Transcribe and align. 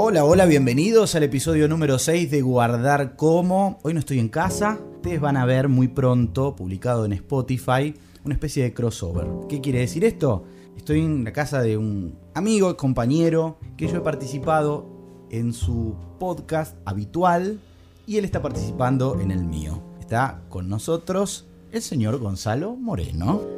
Hola, 0.00 0.24
hola, 0.24 0.46
bienvenidos 0.46 1.16
al 1.16 1.24
episodio 1.24 1.66
número 1.66 1.98
6 1.98 2.30
de 2.30 2.40
Guardar 2.40 3.16
Como. 3.16 3.80
Hoy 3.82 3.94
no 3.94 3.98
estoy 3.98 4.20
en 4.20 4.28
casa, 4.28 4.78
ustedes 4.94 5.20
van 5.20 5.36
a 5.36 5.44
ver 5.44 5.68
muy 5.68 5.88
pronto, 5.88 6.54
publicado 6.54 7.04
en 7.04 7.12
Spotify, 7.14 7.96
una 8.24 8.34
especie 8.34 8.62
de 8.62 8.72
crossover. 8.72 9.26
¿Qué 9.48 9.60
quiere 9.60 9.80
decir 9.80 10.04
esto? 10.04 10.44
Estoy 10.76 11.00
en 11.00 11.24
la 11.24 11.32
casa 11.32 11.62
de 11.62 11.76
un 11.76 12.16
amigo, 12.34 12.76
compañero, 12.76 13.58
que 13.76 13.88
yo 13.88 13.96
he 13.96 14.00
participado 14.00 14.86
en 15.30 15.52
su 15.52 15.96
podcast 16.20 16.76
habitual 16.84 17.58
y 18.06 18.18
él 18.18 18.24
está 18.24 18.40
participando 18.40 19.18
en 19.20 19.32
el 19.32 19.44
mío. 19.44 19.82
Está 19.98 20.42
con 20.48 20.68
nosotros 20.68 21.48
el 21.72 21.82
señor 21.82 22.18
Gonzalo 22.18 22.76
Moreno. 22.76 23.57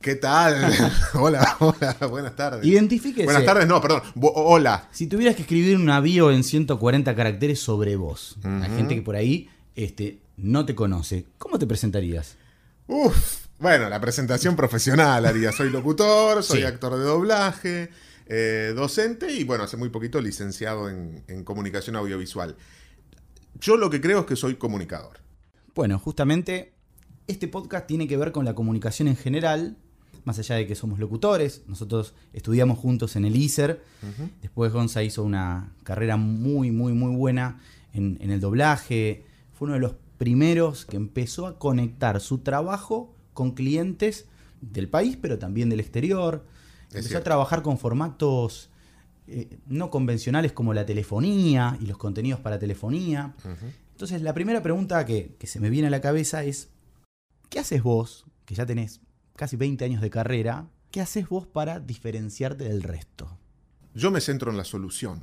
¿Qué 0.00 0.14
tal? 0.14 0.72
hola, 1.14 1.56
hola, 1.60 1.96
buenas 2.08 2.34
tardes. 2.34 2.64
Identifíquese. 2.64 3.24
Buenas 3.24 3.44
tardes, 3.44 3.66
no, 3.66 3.80
perdón. 3.82 4.02
Bo- 4.14 4.32
hola. 4.34 4.88
Si 4.92 5.06
tuvieras 5.06 5.36
que 5.36 5.42
escribir 5.42 5.76
una 5.76 6.00
bio 6.00 6.30
en 6.30 6.42
140 6.42 7.14
caracteres 7.14 7.60
sobre 7.60 7.96
vos, 7.96 8.36
la 8.42 8.66
Ujú. 8.66 8.76
gente 8.76 8.94
que 8.94 9.02
por 9.02 9.16
ahí 9.16 9.50
este, 9.74 10.20
no 10.38 10.64
te 10.64 10.74
conoce, 10.74 11.26
¿cómo 11.38 11.58
te 11.58 11.66
presentarías? 11.66 12.36
Uf. 12.86 13.46
Bueno, 13.58 13.90
la 13.90 14.00
presentación 14.00 14.56
profesional 14.56 15.26
haría. 15.26 15.52
Soy 15.52 15.68
locutor, 15.68 16.42
soy 16.42 16.60
Sí. 16.60 16.64
actor 16.64 16.96
de 16.96 17.04
doblaje, 17.04 17.90
eh, 18.26 18.72
docente 18.74 19.30
y 19.30 19.44
bueno, 19.44 19.64
hace 19.64 19.76
muy 19.76 19.90
poquito 19.90 20.18
licenciado 20.22 20.88
en, 20.88 21.22
en 21.28 21.44
comunicación 21.44 21.96
audiovisual. 21.96 22.56
Yo 23.60 23.76
lo 23.76 23.90
que 23.90 24.00
creo 24.00 24.20
es 24.20 24.26
que 24.26 24.36
soy 24.36 24.54
comunicador. 24.56 25.18
Bueno, 25.74 25.98
justamente 25.98 26.72
este 27.26 27.48
podcast 27.48 27.86
tiene 27.86 28.08
que 28.08 28.16
ver 28.16 28.32
con 28.32 28.46
la 28.46 28.54
comunicación 28.54 29.06
en 29.08 29.16
general, 29.16 29.76
más 30.24 30.38
allá 30.38 30.56
de 30.56 30.66
que 30.66 30.74
somos 30.74 30.98
locutores, 30.98 31.62
nosotros 31.66 32.14
estudiamos 32.32 32.78
juntos 32.78 33.16
en 33.16 33.24
el 33.24 33.36
ISER, 33.36 33.82
después 34.42 34.72
Gonza 34.72 35.02
hizo 35.02 35.22
una 35.22 35.72
carrera 35.82 36.16
muy, 36.16 36.70
muy, 36.70 36.92
muy 36.92 37.14
buena 37.14 37.60
en, 37.92 38.18
en 38.20 38.30
el 38.30 38.40
doblaje, 38.40 39.24
fue 39.52 39.66
uno 39.66 39.74
de 39.74 39.80
los 39.80 39.94
primeros 40.18 40.84
que 40.84 40.96
empezó 40.96 41.46
a 41.46 41.58
conectar 41.58 42.20
su 42.20 42.38
trabajo 42.38 43.14
con 43.32 43.52
clientes 43.52 44.26
del 44.60 44.88
país, 44.88 45.16
pero 45.20 45.38
también 45.38 45.70
del 45.70 45.80
exterior, 45.80 46.44
Es 46.90 46.96
empezó 46.96 47.18
a 47.18 47.22
trabajar 47.22 47.62
con 47.62 47.78
formatos 47.78 48.70
eh, 49.26 49.58
no 49.66 49.90
convencionales 49.90 50.52
como 50.52 50.74
la 50.74 50.84
telefonía 50.84 51.78
y 51.80 51.86
los 51.86 51.98
contenidos 51.98 52.40
para 52.40 52.58
telefonía. 52.58 53.34
Entonces, 53.92 54.22
la 54.22 54.34
primera 54.34 54.62
pregunta 54.62 55.06
que, 55.06 55.36
que 55.38 55.46
se 55.46 55.60
me 55.60 55.70
viene 55.70 55.88
a 55.88 55.90
la 55.90 56.00
cabeza 56.00 56.42
es, 56.42 56.68
¿qué 57.48 57.60
haces 57.60 57.82
vos, 57.82 58.24
que 58.44 58.54
ya 58.54 58.66
tenés 58.66 59.00
casi 59.40 59.56
20 59.56 59.86
años 59.86 60.02
de 60.02 60.10
carrera, 60.10 60.68
qué 60.90 61.00
haces 61.00 61.30
vos 61.30 61.46
para 61.46 61.80
diferenciarte 61.80 62.64
del 62.64 62.82
resto? 62.82 63.38
Yo 63.94 64.10
me 64.10 64.20
centro 64.20 64.50
en 64.50 64.58
la 64.58 64.64
solución. 64.64 65.22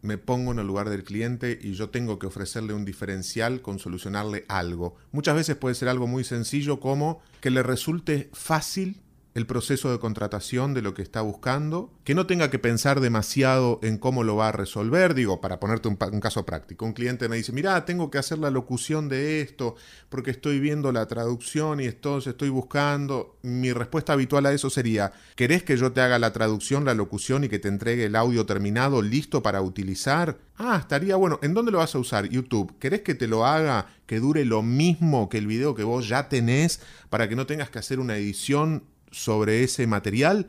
Me 0.00 0.16
pongo 0.16 0.52
en 0.52 0.58
el 0.58 0.66
lugar 0.66 0.88
del 0.88 1.04
cliente 1.04 1.58
y 1.60 1.74
yo 1.74 1.90
tengo 1.90 2.18
que 2.18 2.26
ofrecerle 2.26 2.72
un 2.72 2.86
diferencial 2.86 3.60
con 3.60 3.78
solucionarle 3.78 4.46
algo. 4.48 4.96
Muchas 5.12 5.34
veces 5.34 5.56
puede 5.56 5.74
ser 5.74 5.88
algo 5.88 6.06
muy 6.06 6.24
sencillo 6.24 6.80
como 6.80 7.20
que 7.42 7.50
le 7.50 7.62
resulte 7.62 8.30
fácil 8.32 9.02
el 9.38 9.46
proceso 9.46 9.90
de 9.90 10.00
contratación 10.00 10.74
de 10.74 10.82
lo 10.82 10.94
que 10.94 11.02
está 11.02 11.22
buscando, 11.22 11.92
que 12.02 12.14
no 12.14 12.26
tenga 12.26 12.50
que 12.50 12.58
pensar 12.58 13.00
demasiado 13.00 13.78
en 13.82 13.96
cómo 13.96 14.24
lo 14.24 14.34
va 14.34 14.48
a 14.48 14.52
resolver. 14.52 15.14
Digo, 15.14 15.40
para 15.40 15.60
ponerte 15.60 15.88
un, 15.88 15.96
caso 15.96 16.44
práctico, 16.44 16.84
un 16.84 16.92
cliente 16.92 17.28
me 17.28 17.36
dice, 17.36 17.52
mira, 17.52 17.84
tengo 17.84 18.10
que 18.10 18.18
hacer 18.18 18.38
la 18.38 18.50
locución 18.50 19.08
de 19.08 19.40
esto 19.40 19.76
porque 20.08 20.32
estoy 20.32 20.58
viendo 20.58 20.90
la 20.90 21.06
traducción 21.06 21.80
y 21.80 21.86
entonces 21.86 22.32
estoy 22.32 22.48
buscando. 22.48 23.38
Mi 23.42 23.72
respuesta 23.72 24.12
habitual 24.12 24.44
a 24.46 24.52
eso 24.52 24.70
sería, 24.70 25.12
¿querés 25.36 25.62
que 25.62 25.76
yo 25.76 25.92
te 25.92 26.00
haga 26.00 26.18
la 26.18 26.32
traducción, 26.32 26.84
la 26.84 26.94
locución 26.94 27.44
y 27.44 27.48
que 27.48 27.60
te 27.60 27.68
entregue 27.68 28.06
el 28.06 28.16
audio 28.16 28.44
terminado 28.44 29.02
listo 29.02 29.42
para 29.42 29.62
utilizar? 29.62 30.38
Ah, 30.56 30.78
estaría 30.80 31.14
bueno. 31.14 31.38
¿En 31.42 31.54
dónde 31.54 31.70
lo 31.70 31.78
vas 31.78 31.94
a 31.94 32.00
usar? 32.00 32.28
YouTube. 32.28 32.76
¿Querés 32.80 33.02
que 33.02 33.14
te 33.14 33.28
lo 33.28 33.46
haga 33.46 33.86
que 34.06 34.18
dure 34.18 34.44
lo 34.44 34.62
mismo 34.62 35.28
que 35.28 35.38
el 35.38 35.46
video 35.46 35.76
que 35.76 35.84
vos 35.84 36.08
ya 36.08 36.28
tenés 36.28 36.80
para 37.10 37.28
que 37.28 37.36
no 37.36 37.46
tengas 37.46 37.70
que 37.70 37.78
hacer 37.78 38.00
una 38.00 38.16
edición 38.16 38.82
sobre 39.10 39.64
ese 39.64 39.86
material? 39.86 40.48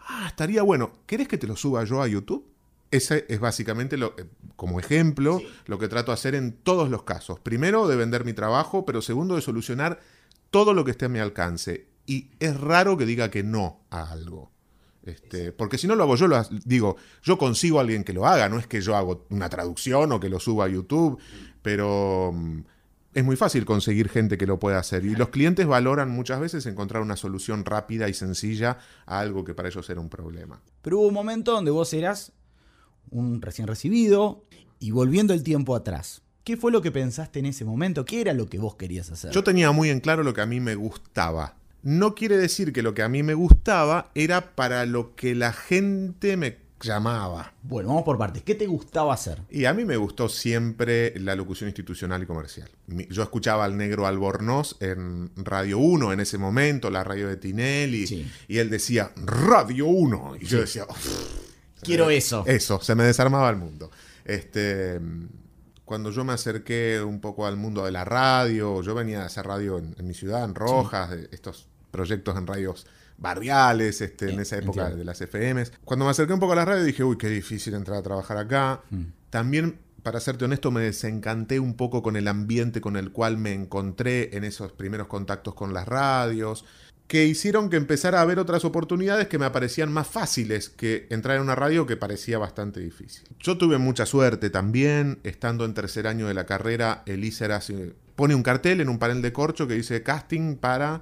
Ah, 0.00 0.26
estaría 0.28 0.62
bueno. 0.62 0.92
¿Querés 1.06 1.28
que 1.28 1.38
te 1.38 1.46
lo 1.46 1.56
suba 1.56 1.84
yo 1.84 2.02
a 2.02 2.08
YouTube? 2.08 2.46
Ese 2.90 3.26
es 3.28 3.40
básicamente, 3.40 3.96
lo, 3.96 4.14
eh, 4.16 4.24
como 4.56 4.80
ejemplo, 4.80 5.42
lo 5.66 5.78
que 5.78 5.88
trato 5.88 6.10
de 6.10 6.14
hacer 6.14 6.34
en 6.34 6.52
todos 6.52 6.88
los 6.90 7.02
casos. 7.02 7.38
Primero, 7.40 7.86
de 7.86 7.96
vender 7.96 8.24
mi 8.24 8.32
trabajo, 8.32 8.86
pero 8.86 9.02
segundo, 9.02 9.34
de 9.34 9.42
solucionar 9.42 10.00
todo 10.50 10.72
lo 10.72 10.84
que 10.84 10.92
esté 10.92 11.04
a 11.04 11.10
mi 11.10 11.18
alcance. 11.18 11.86
Y 12.06 12.30
es 12.40 12.58
raro 12.58 12.96
que 12.96 13.04
diga 13.04 13.30
que 13.30 13.42
no 13.42 13.80
a 13.90 14.10
algo. 14.10 14.50
Este, 15.02 15.52
porque 15.52 15.78
si 15.78 15.86
no 15.86 15.94
lo 15.94 16.04
hago 16.04 16.16
yo, 16.16 16.28
lo 16.28 16.42
digo, 16.64 16.96
yo 17.22 17.38
consigo 17.38 17.78
a 17.78 17.82
alguien 17.82 18.04
que 18.04 18.12
lo 18.12 18.26
haga, 18.26 18.48
no 18.48 18.58
es 18.58 18.66
que 18.66 18.80
yo 18.80 18.94
hago 18.94 19.26
una 19.30 19.48
traducción 19.48 20.12
o 20.12 20.20
que 20.20 20.28
lo 20.28 20.38
suba 20.38 20.66
a 20.66 20.68
YouTube, 20.68 21.18
pero 21.62 22.32
mm, 22.34 22.60
es 23.14 23.24
muy 23.24 23.36
fácil 23.36 23.64
conseguir 23.64 24.08
gente 24.08 24.38
que 24.38 24.46
lo 24.46 24.58
pueda 24.58 24.78
hacer. 24.78 25.04
Y 25.04 25.16
los 25.16 25.30
clientes 25.30 25.66
valoran 25.66 26.10
muchas 26.10 26.40
veces 26.40 26.66
encontrar 26.66 27.02
una 27.02 27.16
solución 27.16 27.64
rápida 27.64 28.08
y 28.08 28.14
sencilla 28.14 28.78
a 29.06 29.20
algo 29.20 29.44
que 29.44 29.54
para 29.54 29.68
ellos 29.68 29.88
era 29.90 30.00
un 30.00 30.08
problema. 30.08 30.60
Pero 30.82 30.98
hubo 30.98 31.08
un 31.08 31.14
momento 31.14 31.52
donde 31.52 31.70
vos 31.70 31.92
eras 31.92 32.32
un 33.10 33.40
recién 33.40 33.66
recibido 33.66 34.44
y 34.78 34.90
volviendo 34.90 35.34
el 35.34 35.42
tiempo 35.42 35.74
atrás. 35.74 36.22
¿Qué 36.44 36.56
fue 36.56 36.72
lo 36.72 36.80
que 36.80 36.90
pensaste 36.90 37.40
en 37.40 37.46
ese 37.46 37.64
momento? 37.64 38.04
¿Qué 38.04 38.20
era 38.20 38.32
lo 38.32 38.46
que 38.46 38.58
vos 38.58 38.76
querías 38.76 39.10
hacer? 39.10 39.32
Yo 39.32 39.44
tenía 39.44 39.70
muy 39.72 39.90
en 39.90 40.00
claro 40.00 40.22
lo 40.22 40.32
que 40.32 40.40
a 40.40 40.46
mí 40.46 40.60
me 40.60 40.74
gustaba. 40.74 41.56
No 41.82 42.14
quiere 42.14 42.36
decir 42.36 42.72
que 42.72 42.82
lo 42.82 42.94
que 42.94 43.02
a 43.02 43.08
mí 43.08 43.22
me 43.22 43.34
gustaba 43.34 44.10
era 44.14 44.54
para 44.54 44.84
lo 44.86 45.14
que 45.14 45.34
la 45.34 45.52
gente 45.52 46.36
me 46.36 46.67
llamaba. 46.80 47.52
Bueno, 47.62 47.88
vamos 47.90 48.04
por 48.04 48.16
partes. 48.18 48.42
¿Qué 48.42 48.54
te 48.54 48.66
gustaba 48.66 49.14
hacer? 49.14 49.42
Y 49.50 49.64
a 49.64 49.74
mí 49.74 49.84
me 49.84 49.96
gustó 49.96 50.28
siempre 50.28 51.12
la 51.18 51.34
locución 51.34 51.68
institucional 51.68 52.22
y 52.22 52.26
comercial. 52.26 52.68
Yo 53.10 53.22
escuchaba 53.22 53.64
al 53.64 53.76
negro 53.76 54.06
Albornoz 54.06 54.76
en 54.80 55.30
Radio 55.36 55.78
1 55.78 56.12
en 56.12 56.20
ese 56.20 56.38
momento, 56.38 56.90
la 56.90 57.04
radio 57.04 57.28
de 57.28 57.36
Tinelli, 57.36 58.06
Sí. 58.06 58.30
y 58.48 58.58
él 58.58 58.70
decía 58.70 59.10
Radio 59.16 59.86
1. 59.86 60.36
Y 60.40 60.46
yo 60.46 60.60
decía, 60.60 60.84
"Uf, 60.88 61.38
Quiero 61.82 62.10
eso. 62.10 62.44
eso, 62.46 62.80
se 62.80 62.94
me 62.94 63.04
desarmaba 63.04 63.48
el 63.50 63.56
mundo. 63.56 63.90
Este, 64.24 65.00
cuando 65.84 66.10
yo 66.10 66.22
me 66.24 66.32
acerqué 66.34 67.00
un 67.02 67.20
poco 67.20 67.46
al 67.46 67.56
mundo 67.56 67.84
de 67.84 67.92
la 67.92 68.04
radio, 68.04 68.82
yo 68.82 68.94
venía 68.94 69.22
a 69.22 69.26
hacer 69.26 69.46
radio 69.46 69.78
en, 69.78 69.94
en 69.98 70.06
mi 70.06 70.12
ciudad, 70.14 70.44
en 70.44 70.54
Rojas, 70.54 71.10
de 71.10 71.28
estos 71.32 71.66
proyectos 71.90 72.36
en 72.36 72.46
radios 72.46 72.86
barriales, 73.18 74.00
este, 74.00 74.30
en 74.30 74.38
Eh, 74.38 74.42
esa 74.42 74.56
época 74.56 74.80
entiendo. 74.82 74.96
de 74.98 75.04
las 75.04 75.20
FMs. 75.20 75.72
Cuando 75.84 76.04
me 76.04 76.10
acerqué 76.10 76.32
un 76.32 76.40
poco 76.40 76.52
a 76.52 76.56
la 76.56 76.64
radio 76.64 76.82
dije, 76.84 77.04
uy, 77.04 77.18
qué 77.18 77.28
difícil 77.28 77.74
entrar 77.74 77.98
a 77.98 78.02
trabajar 78.02 78.38
acá. 78.38 78.80
Mm. 78.90 79.02
También, 79.30 79.78
para 80.02 80.20
serte 80.20 80.44
honesto, 80.44 80.70
me 80.70 80.80
desencanté 80.80 81.60
un 81.60 81.74
poco 81.74 82.02
con 82.02 82.16
el 82.16 82.28
ambiente 82.28 82.80
con 82.80 82.96
el 82.96 83.10
cual 83.12 83.36
me 83.36 83.52
encontré 83.52 84.36
en 84.36 84.44
esos 84.44 84.72
primeros 84.72 85.08
contactos 85.08 85.54
con 85.54 85.74
las 85.74 85.86
radios, 85.86 86.64
que 87.08 87.24
hicieron 87.24 87.70
que 87.70 87.76
empezara 87.76 88.18
a 88.18 88.22
haber 88.22 88.38
otras 88.38 88.64
oportunidades 88.66 89.28
que 89.28 89.38
me 89.38 89.50
parecían 89.50 89.90
más 89.90 90.06
fáciles 90.06 90.68
que 90.68 91.06
entrar 91.10 91.36
en 91.36 91.42
una 91.42 91.54
radio 91.54 91.86
que 91.86 91.96
parecía 91.96 92.36
bastante 92.38 92.80
difícil. 92.80 93.26
Yo 93.40 93.56
tuve 93.56 93.78
mucha 93.78 94.04
suerte 94.04 94.50
también, 94.50 95.18
estando 95.24 95.64
en 95.64 95.72
tercer 95.72 96.06
año 96.06 96.28
de 96.28 96.34
la 96.34 96.44
carrera, 96.44 97.02
el 97.06 97.24
ISER 97.24 97.52
hace- 97.52 97.94
pone 98.14 98.34
un 98.34 98.42
cartel 98.42 98.82
en 98.82 98.90
un 98.90 98.98
panel 98.98 99.22
de 99.22 99.32
corcho 99.32 99.66
que 99.66 99.74
dice 99.74 100.02
casting 100.02 100.56
para 100.56 101.00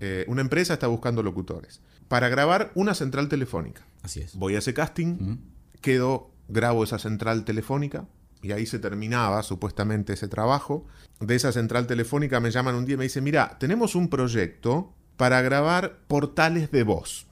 eh, 0.00 0.24
una 0.28 0.40
empresa 0.40 0.74
está 0.74 0.86
buscando 0.86 1.22
locutores. 1.22 1.80
Para 2.08 2.28
grabar 2.28 2.72
una 2.74 2.94
central 2.94 3.28
telefónica. 3.28 3.82
Así 4.02 4.20
es. 4.20 4.34
Voy 4.34 4.56
a 4.56 4.58
ese 4.58 4.74
casting, 4.74 5.38
quedo, 5.80 6.30
grabo 6.48 6.82
esa 6.82 6.98
central 6.98 7.44
telefónica 7.44 8.06
y 8.42 8.52
ahí 8.52 8.66
se 8.66 8.78
terminaba 8.78 9.42
supuestamente 9.42 10.14
ese 10.14 10.26
trabajo. 10.28 10.86
De 11.20 11.34
esa 11.36 11.52
central 11.52 11.86
telefónica 11.86 12.40
me 12.40 12.50
llaman 12.50 12.74
un 12.74 12.86
día 12.86 12.94
y 12.94 12.98
me 12.98 13.04
dicen, 13.04 13.22
mira, 13.24 13.56
tenemos 13.58 13.94
un 13.94 14.08
proyecto 14.08 14.92
para 15.16 15.42
grabar 15.42 15.98
portales 16.08 16.70
de 16.70 16.82
voz. 16.82 17.26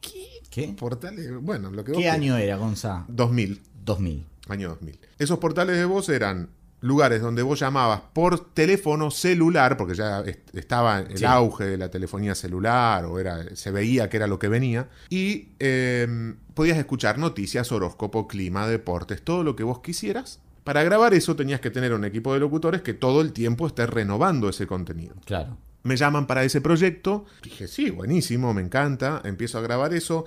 ¿qué? 0.00 0.34
¿Qué? 0.50 0.68
Portales, 0.78 1.30
bueno, 1.42 1.70
lo 1.70 1.84
que 1.84 1.92
¿Qué 1.92 2.08
año 2.08 2.36
era, 2.36 2.56
Gonza? 2.56 3.04
2000, 3.08 3.60
2000. 3.84 4.26
año 4.48 4.68
2000. 4.70 4.98
Esos 5.18 5.38
portales 5.38 5.76
de 5.76 5.84
voz 5.84 6.08
eran 6.08 6.48
lugares 6.84 7.22
donde 7.22 7.42
vos 7.42 7.58
llamabas 7.58 8.02
por 8.12 8.52
teléfono 8.52 9.10
celular, 9.10 9.76
porque 9.76 9.94
ya 9.94 10.20
est- 10.20 10.54
estaba 10.54 11.00
el 11.00 11.16
Sí. 11.18 11.24
auge 11.24 11.64
de 11.64 11.78
la 11.78 11.90
telefonía 11.90 12.34
celular, 12.34 13.06
o 13.06 13.18
era, 13.18 13.56
se 13.56 13.70
veía 13.70 14.08
que 14.10 14.18
era 14.18 14.26
lo 14.26 14.38
que 14.38 14.48
venía, 14.48 14.88
y 15.08 15.48
eh, 15.60 16.34
podías 16.52 16.76
escuchar 16.78 17.18
noticias, 17.18 17.72
horóscopo, 17.72 18.28
clima, 18.28 18.66
deportes, 18.68 19.22
todo 19.22 19.42
lo 19.44 19.56
que 19.56 19.62
vos 19.64 19.80
quisieras. 19.80 20.40
Para 20.62 20.82
grabar 20.82 21.14
eso 21.14 21.34
tenías 21.36 21.60
que 21.60 21.70
tener 21.70 21.92
un 21.94 22.04
equipo 22.04 22.32
de 22.34 22.40
locutores 22.40 22.82
que 22.82 22.94
todo 22.94 23.20
el 23.22 23.32
tiempo 23.32 23.66
esté 23.66 23.86
renovando 23.86 24.48
ese 24.48 24.66
contenido. 24.66 25.14
Claro. 25.24 25.56
Me 25.82 25.96
llaman 25.96 26.26
para 26.26 26.44
ese 26.44 26.60
proyecto. 26.62 27.26
Dije, 27.42 27.68
sí, 27.68 27.90
buenísimo, 27.90 28.54
me 28.54 28.62
encanta. 28.62 29.20
Empiezo 29.24 29.58
a 29.58 29.60
grabar 29.60 29.92
eso. 29.92 30.24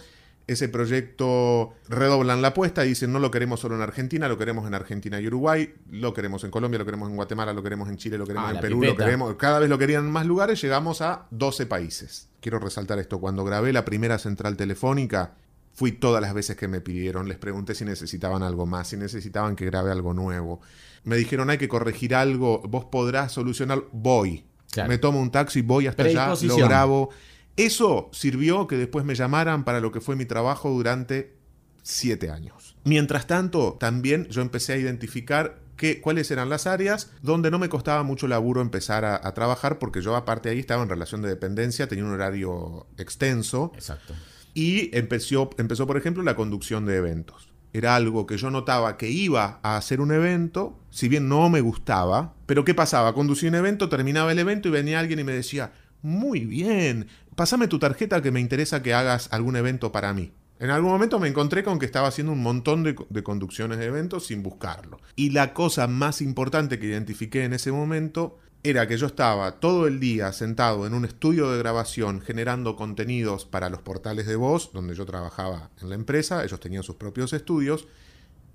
Ese 0.47 0.69
proyecto 0.69 1.73
redoblan 1.89 2.41
la 2.41 2.49
apuesta 2.49 2.85
y 2.85 2.89
dicen, 2.89 3.11
no 3.11 3.19
lo 3.19 3.31
queremos 3.31 3.59
solo 3.59 3.75
en 3.75 3.81
Argentina, 3.81 4.29
lo 4.29 4.37
queremos 4.37 4.65
en 4.65 4.73
Argentina 4.73 5.19
y 5.19 5.27
Uruguay, 5.27 5.73
lo 5.91 6.13
queremos 6.13 6.43
en 6.45 6.51
Colombia, 6.51 6.79
lo 6.79 6.85
queremos 6.85 7.09
en 7.09 7.17
Guatemala, 7.17 7.51
lo 7.51 7.61
queremos 7.61 7.89
en 7.89 7.97
Chile, 7.97 8.17
lo 8.17 8.25
queremos 8.25 8.49
Ah, 8.49 8.55
en 8.55 8.61
Perú, 8.61 8.81
lo 8.81 8.95
queremos... 8.95 9.35
Cada 9.35 9.59
vez 9.59 9.69
lo 9.69 9.77
querían 9.77 10.05
en 10.05 10.11
más 10.11 10.25
lugares, 10.25 10.61
llegamos 10.61 11.01
a 11.01 11.27
12 11.31 11.65
países. 11.65 12.29
Quiero 12.39 12.59
resaltar 12.59 12.97
esto, 12.97 13.19
cuando 13.19 13.43
grabé 13.43 13.73
la 13.73 13.83
primera 13.83 14.17
central 14.19 14.55
telefónica, 14.55 15.33
Fui 15.77 15.91
todas 15.91 16.23
las 16.23 16.33
veces 16.33 16.57
que 16.57 16.67
me 16.67 16.81
pidieron, 16.81 17.29
les 17.29 17.37
pregunté 17.37 17.75
si 17.75 17.85
necesitaban 17.85 18.41
algo 18.41 18.65
más, 18.65 18.87
si 18.87 18.97
necesitaban 18.97 19.55
que 19.55 19.63
grabe 19.67 19.91
algo 19.91 20.11
nuevo. 20.11 20.59
Me 21.03 21.17
dijeron 21.17 21.51
hay 21.51 21.59
que 21.59 21.67
corregir 21.67 22.15
algo, 22.15 22.63
vos 22.67 22.85
podrás 22.85 23.33
solucionar, 23.33 23.83
voy. 23.91 24.43
Claro. 24.71 24.89
Me 24.89 24.97
tomo 24.97 25.21
un 25.21 25.29
taxi, 25.29 25.61
voy 25.61 25.85
hasta 25.85 26.01
allá, 26.01 26.33
lo 26.41 26.55
grabo. 26.55 27.11
Eso 27.57 28.09
sirvió 28.13 28.67
que 28.67 28.77
después 28.77 29.03
me 29.03 29.15
llamaran 29.15 29.65
para 29.65 29.79
lo 29.79 29.91
que 29.91 29.99
fue 29.99 30.15
mi 30.15 30.25
trabajo 30.25 30.69
durante 30.69 31.35
siete 31.81 32.29
años. 32.29 32.77
Mientras 32.83 33.27
tanto, 33.27 33.77
también 33.79 34.27
yo 34.29 34.41
empecé 34.41 34.73
a 34.73 34.77
identificar 34.77 35.59
que, 35.75 36.01
cuáles 36.01 36.29
eran 36.31 36.49
las 36.49 36.67
áreas 36.67 37.11
donde 37.21 37.49
no 37.49 37.59
me 37.59 37.69
costaba 37.69 38.03
mucho 38.03 38.27
laburo 38.27 38.61
empezar 38.61 39.05
a, 39.05 39.15
a 39.15 39.33
trabajar, 39.33 39.79
porque 39.79 40.01
yo 40.01 40.15
aparte 40.15 40.49
ahí 40.49 40.59
estaba 40.59 40.83
en 40.83 40.89
relación 40.89 41.21
de 41.21 41.29
dependencia, 41.29 41.87
tenía 41.87 42.03
un 42.03 42.11
horario 42.11 42.87
extenso 42.97 43.71
Exacto. 43.75 44.13
y 44.53 44.95
empezó, 44.95 45.49
empezó, 45.57 45.87
por 45.87 45.97
ejemplo, 45.97 46.23
la 46.23 46.35
conducción 46.35 46.85
de 46.85 46.97
eventos. 46.97 47.49
Era 47.73 47.95
algo 47.95 48.25
que 48.25 48.37
yo 48.37 48.49
notaba 48.49 48.97
que 48.97 49.09
iba 49.09 49.59
a 49.61 49.77
hacer 49.77 50.01
un 50.01 50.11
evento, 50.11 50.79
si 50.89 51.07
bien 51.07 51.29
no 51.29 51.49
me 51.49 51.61
gustaba, 51.61 52.33
pero 52.45 52.65
¿qué 52.65 52.73
pasaba? 52.73 53.13
Conducía 53.13 53.49
un 53.49 53.55
evento, 53.55 53.89
terminaba 53.89 54.31
el 54.31 54.39
evento 54.39 54.67
y 54.67 54.71
venía 54.71 54.99
alguien 54.99 55.19
y 55.19 55.23
me 55.23 55.33
decía, 55.33 55.73
muy 56.01 56.45
bien, 56.45 57.07
pásame 57.37 57.67
tu 57.67 57.77
tarjeta 57.77 58.23
que 58.23 58.31
me 58.31 58.39
interesa 58.39 58.81
que 58.81 58.95
hagas 58.95 59.29
algún 59.31 59.55
evento 59.55 59.91
para 59.91 60.11
mí. 60.11 60.31
En 60.59 60.71
algún 60.71 60.89
momento 60.89 61.19
me 61.19 61.27
encontré 61.27 61.63
con 61.63 61.77
que 61.77 61.85
estaba 61.85 62.07
haciendo 62.07 62.33
un 62.33 62.41
montón 62.41 62.81
de, 62.81 62.95
de 63.09 63.21
conducciones 63.21 63.77
de 63.77 63.85
eventos 63.85 64.25
sin 64.25 64.41
buscarlo. 64.41 64.99
Y 65.15 65.29
la 65.29 65.53
cosa 65.53 65.85
más 65.85 66.19
importante 66.21 66.79
que 66.79 66.87
identifiqué 66.87 67.43
en 67.43 67.53
ese 67.53 67.71
momento 67.71 68.39
era 68.63 68.87
que 68.87 68.97
yo 68.97 69.05
estaba 69.05 69.59
todo 69.59 69.85
el 69.85 69.99
día 69.99 70.33
sentado 70.33 70.87
en 70.87 70.95
un 70.95 71.05
estudio 71.05 71.51
de 71.51 71.59
grabación 71.59 72.21
generando 72.21 72.75
contenidos 72.75 73.45
para 73.45 73.69
los 73.69 73.83
portales 73.83 74.25
de 74.25 74.35
voz, 74.35 74.71
donde 74.73 74.95
yo 74.95 75.05
trabajaba 75.05 75.69
en 75.79 75.89
la 75.89 75.95
empresa, 75.95 76.43
ellos 76.43 76.59
tenían 76.59 76.81
sus 76.81 76.95
propios 76.95 77.33
estudios, 77.33 77.87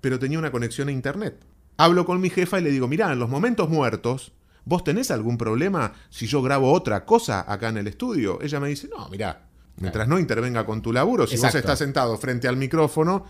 pero 0.01 0.19
tenía 0.19 0.39
una 0.39 0.51
conexión 0.51 0.89
a 0.89 0.91
internet. 0.91 1.39
Hablo 1.77 2.05
con 2.05 2.19
mi 2.19 2.29
jefa 2.29 2.59
y 2.59 2.63
le 2.63 2.71
digo, 2.71 2.89
mirá, 2.89 3.13
en 3.13 3.19
los 3.19 3.29
momentos 3.29 3.69
muertos, 3.69 4.33
¿vos 4.65 4.83
tenés 4.83 5.11
algún 5.11 5.37
problema 5.37 5.93
si 6.09 6.27
yo 6.27 6.41
grabo 6.41 6.71
otra 6.71 7.05
cosa 7.05 7.45
acá 7.51 7.69
en 7.69 7.77
el 7.77 7.87
estudio? 7.87 8.39
Ella 8.41 8.59
me 8.59 8.69
dice, 8.69 8.87
no, 8.95 9.07
mirá, 9.09 9.47
mientras 9.77 10.07
no 10.07 10.19
intervenga 10.19 10.65
con 10.65 10.81
tu 10.81 10.93
laburo, 10.93 11.27
si 11.27 11.35
Exacto. 11.35 11.57
vos 11.57 11.59
estás 11.61 11.79
sentado 11.79 12.17
frente 12.17 12.47
al 12.47 12.57
micrófono, 12.57 13.25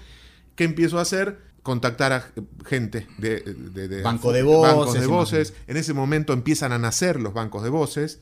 ¿qué 0.56 0.64
empiezo 0.66 1.00
a 1.00 1.02
hacer? 1.04 1.52
Contactar 1.64 2.12
a 2.12 2.26
gente 2.66 3.08
de, 3.18 3.40
de- 3.40 3.88
de- 3.88 4.02
Banco 4.02 4.34
de 4.34 4.44
bancos 4.44 4.76
voces, 4.88 5.02
de 5.02 5.08
voces. 5.08 5.54
En 5.68 5.78
ese 5.78 5.94
momento 5.94 6.34
empiezan 6.34 6.74
a 6.74 6.78
nacer 6.78 7.22
los 7.22 7.34
bancos 7.34 7.64
de 7.64 7.70
voces. 7.70 8.20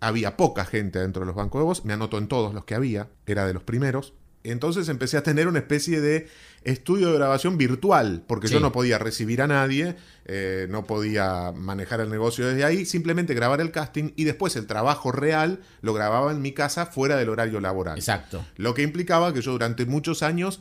Había 0.00 0.36
poca 0.36 0.66
gente 0.66 0.98
dentro 0.98 1.20
de 1.20 1.26
los 1.26 1.34
bancos 1.34 1.60
de 1.60 1.64
voz. 1.64 1.84
Me 1.86 1.94
anoto 1.94 2.18
en 2.18 2.28
todos 2.28 2.52
los 2.52 2.66
que 2.66 2.74
había. 2.74 3.08
Era 3.24 3.46
de 3.46 3.54
los 3.54 3.62
primeros. 3.62 4.12
Entonces 4.44 4.88
empecé 4.88 5.16
a 5.16 5.22
tener 5.22 5.48
una 5.48 5.58
especie 5.58 6.00
de 6.00 6.28
estudio 6.64 7.08
de 7.10 7.14
grabación 7.14 7.58
virtual, 7.58 8.22
porque 8.26 8.48
Sí. 8.48 8.54
yo 8.54 8.60
no 8.60 8.72
podía 8.72 8.98
recibir 8.98 9.42
a 9.42 9.46
nadie, 9.46 9.96
eh, 10.26 10.66
no 10.70 10.84
podía 10.86 11.52
manejar 11.52 12.00
el 12.00 12.10
negocio 12.10 12.46
desde 12.46 12.64
ahí, 12.64 12.86
simplemente 12.86 13.34
grabar 13.34 13.60
el 13.60 13.70
casting 13.70 14.12
y 14.16 14.24
después 14.24 14.56
el 14.56 14.66
trabajo 14.66 15.12
real 15.12 15.60
lo 15.82 15.92
grababa 15.92 16.30
en 16.32 16.40
mi 16.40 16.52
casa 16.52 16.86
fuera 16.86 17.16
del 17.16 17.28
horario 17.28 17.60
laboral. 17.60 17.98
Exacto. 17.98 18.44
Lo 18.56 18.72
que 18.74 18.82
implicaba 18.82 19.32
que 19.34 19.42
yo 19.42 19.52
durante 19.52 19.84
muchos 19.86 20.22
años 20.22 20.60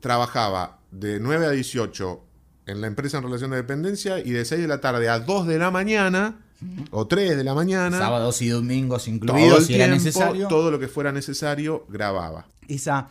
trabajaba 0.00 0.78
de 0.90 1.20
9 1.20 1.46
a 1.46 1.50
18 1.50 2.24
en 2.66 2.80
la 2.80 2.86
empresa 2.86 3.18
en 3.18 3.24
relación 3.24 3.50
de 3.50 3.56
dependencia 3.58 4.18
y 4.18 4.30
de 4.30 4.44
6 4.44 4.60
de 4.62 4.68
la 4.68 4.80
tarde 4.80 5.08
a 5.08 5.18
2 5.20 5.46
de 5.46 5.58
la 5.58 5.70
mañana 5.70 6.38
o 6.90 7.06
3 7.06 7.36
de 7.36 7.44
la 7.44 7.54
mañana, 7.54 7.98
Sábados 7.98 8.42
y 8.42 8.48
domingos 8.48 9.04
todo 9.04 9.14
incluidos, 9.14 9.58
el 9.60 9.64
si 9.64 9.74
era 9.74 9.86
necesario. 9.88 10.48
todo 10.48 10.70
lo 10.70 10.78
que 10.78 10.88
fuera 10.88 11.10
necesario, 11.12 11.86
grababa. 11.88 12.46
Esa 12.74 13.08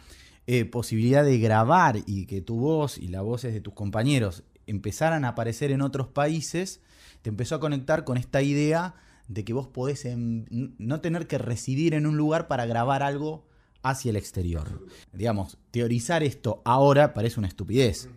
eh, 0.47 0.65
posibilidad 0.65 1.23
de 1.23 1.37
grabar 1.37 1.97
y 2.05 2.25
que 2.25 2.41
tu 2.41 2.57
voz 2.57 2.97
y 2.97 3.07
las 3.07 3.23
voces 3.23 3.53
de 3.53 3.61
tus 3.61 3.73
compañeros 3.73 4.43
empezaran 4.65 5.25
a 5.25 5.29
aparecer 5.29 5.71
en 5.71 5.81
otros 5.81 6.07
países, 6.07 6.81
te 7.21 7.29
empezó 7.29 7.55
a 7.55 7.59
conectar 7.59 8.03
con 8.03 8.17
esta 8.17 8.41
idea 8.41 8.95
de 9.27 9.45
que 9.45 9.53
vos 9.53 9.67
podés 9.67 10.07
no 10.15 11.01
tener 11.01 11.27
que 11.27 11.37
residir 11.37 11.93
en 11.93 12.07
un 12.07 12.17
lugar 12.17 12.47
para 12.47 12.65
grabar 12.65 13.03
algo 13.03 13.45
hacia 13.83 14.09
el 14.09 14.15
exterior. 14.15 14.87
Digamos, 15.13 15.57
teorizar 15.71 16.23
esto 16.23 16.61
ahora 16.65 17.13
parece 17.13 17.39
una 17.39 17.47
estupidez, 17.47 18.09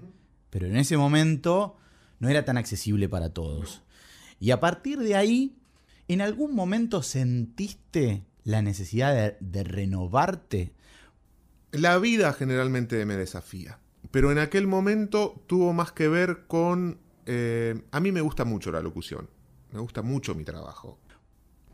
pero 0.50 0.66
en 0.66 0.76
ese 0.76 0.96
momento 0.96 1.76
no 2.18 2.28
era 2.28 2.44
tan 2.44 2.56
accesible 2.56 3.08
para 3.08 3.34
todos. 3.34 3.82
Y 4.40 4.50
a 4.52 4.60
partir 4.60 4.98
de 5.00 5.16
ahí, 5.16 5.56
¿en 6.08 6.20
algún 6.20 6.54
momento 6.54 7.02
sentiste 7.02 8.24
la 8.44 8.62
necesidad 8.62 9.38
de 9.38 9.64
renovarte? 9.64 10.72
La 11.72 11.98
vida 11.98 12.32
generalmente 12.32 13.04
me 13.06 13.16
desafía, 13.16 13.78
pero 14.10 14.30
en 14.30 14.38
aquel 14.38 14.66
momento 14.66 15.42
tuvo 15.46 15.72
más 15.72 15.90
que 15.90 16.06
ver 16.06 16.46
con... 16.46 16.98
eh, 17.26 17.82
a 17.90 17.98
mí 17.98 18.12
me 18.12 18.20
gusta 18.20 18.44
mucho 18.44 18.70
la 18.70 18.80
locución, 18.80 19.28
me 19.72 19.80
gusta 19.80 20.02
mucho 20.02 20.34
mi 20.34 20.44
trabajo. 20.44 20.98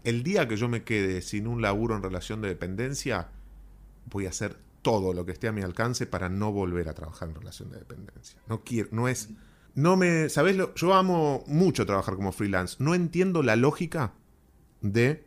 El 0.05 0.23
día 0.23 0.47
que 0.47 0.57
yo 0.57 0.69
me 0.69 0.85
quede 0.85 1.21
sin 1.21 1.47
un 1.47 1.61
laburo 1.61 1.97
en 1.97 2.03
relación 2.03 2.41
de 2.41 2.49
dependencia, 2.49 3.29
voy 4.07 4.27
a 4.27 4.29
hacer 4.31 4.57
todo 4.83 5.13
lo 5.13 5.27
que 5.27 5.33
esté 5.33 5.49
a 5.49 5.53
mi 5.53 5.63
alcance 5.63 6.07
para 6.07 6.29
no 6.29 6.53
volver 6.53 6.89
a 6.89 6.95
trabajar 6.95 7.29
en 7.29 7.35
relación 7.35 7.71
de 7.71 7.79
dependencia. 7.79 8.41
No 8.49 8.63
quiero, 8.63 8.89
no 8.93 9.09
es... 9.09 9.31
No 9.75 9.97
me... 9.97 10.29
¿Sabes? 10.29 10.57
Lo? 10.57 10.75
Yo 10.75 10.95
amo 10.95 11.45
mucho 11.47 11.87
trabajar 11.87 12.15
como 12.15 12.33
freelance. 12.33 12.77
No 12.79 12.95
entiendo 12.95 13.43
la 13.43 13.55
lógica 13.57 14.15
de 14.81 15.25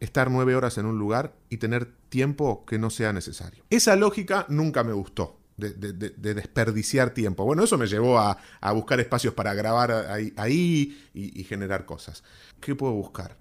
estar 0.00 0.30
nueve 0.30 0.54
horas 0.54 0.78
en 0.78 0.86
un 0.86 0.98
lugar 0.98 1.34
y 1.48 1.56
tener 1.56 1.92
tiempo 2.18 2.64
que 2.64 2.78
no 2.78 2.90
sea 2.90 3.12
necesario. 3.12 3.64
Esa 3.70 3.96
lógica 3.96 4.46
nunca 4.48 4.84
me 4.84 4.92
gustó, 4.92 5.40
de, 5.56 5.70
de- 5.72 5.92
de- 5.92 6.10
de 6.10 6.34
desperdiciar 6.34 7.10
tiempo. 7.10 7.44
Bueno, 7.44 7.64
eso 7.64 7.76
me 7.76 7.88
llevó 7.88 8.20
a, 8.20 8.38
buscar 8.72 9.00
espacios 9.00 9.34
para 9.34 9.52
grabar 9.52 9.90
ahí, 10.36 10.96
y, 11.12 11.42
generar 11.42 11.86
cosas. 11.86 12.22
¿Qué 12.60 12.76
puedo 12.76 12.92
buscar? 12.92 13.36